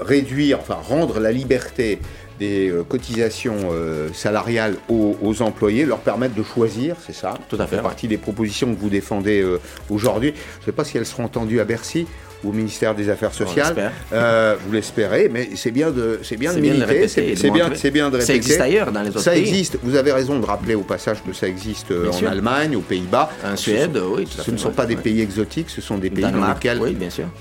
[0.00, 1.98] réduire, enfin rendre la liberté
[2.38, 3.70] des euh, cotisations
[4.12, 7.34] salariales aux, employés, leur permettre de choisir, c'est ça?
[7.48, 7.82] Tout à fait.
[7.82, 9.44] Partie des propositions que vous défendez
[9.90, 10.32] aujourd'hui.
[10.56, 12.06] Je ne sais pas si elles seront entendues à Bercy
[12.44, 13.92] au ministère des Affaires sociales.
[14.12, 18.10] Euh, vous l'espérez, mais c'est bien de, c'est bien de militer, c'est bien, c'est bien
[18.10, 18.26] de répéter.
[18.26, 19.40] Ça existe ailleurs dans les autres ça pays.
[19.40, 19.78] existe.
[19.82, 23.30] Vous avez raison de rappeler au passage que ça existe euh, en Allemagne, aux Pays-Bas,
[23.44, 24.26] en Suède, oui.
[24.28, 26.80] ce ne sont pas des pays exotiques, ce sont des pays dans lesquels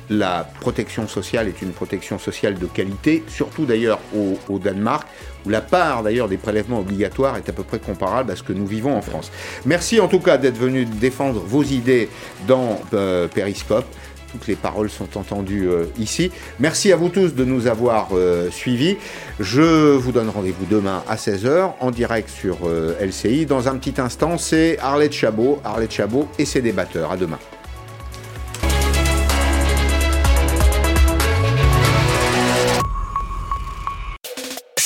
[0.10, 5.08] la protection sociale est une protection sociale de qualité, surtout d'ailleurs au, au Danemark
[5.45, 8.54] où la part d'ailleurs des prélèvements obligatoires est à peu près comparable à ce que
[8.54, 9.32] nous vivons en France.
[9.66, 12.10] Merci en tout cas d'être venu défendre vos idées
[12.47, 13.86] dans euh, Periscope
[14.34, 16.31] toutes les paroles sont entendues euh, ici.
[16.59, 18.97] Merci à vous tous de nous avoir euh, suivis.
[19.39, 23.45] Je vous donne rendez-vous demain à 16h en direct sur euh, LCI.
[23.45, 27.11] Dans un petit instant, c'est Arlette Chabot, Arlette Chabot et ses débatteurs.
[27.11, 27.39] À demain.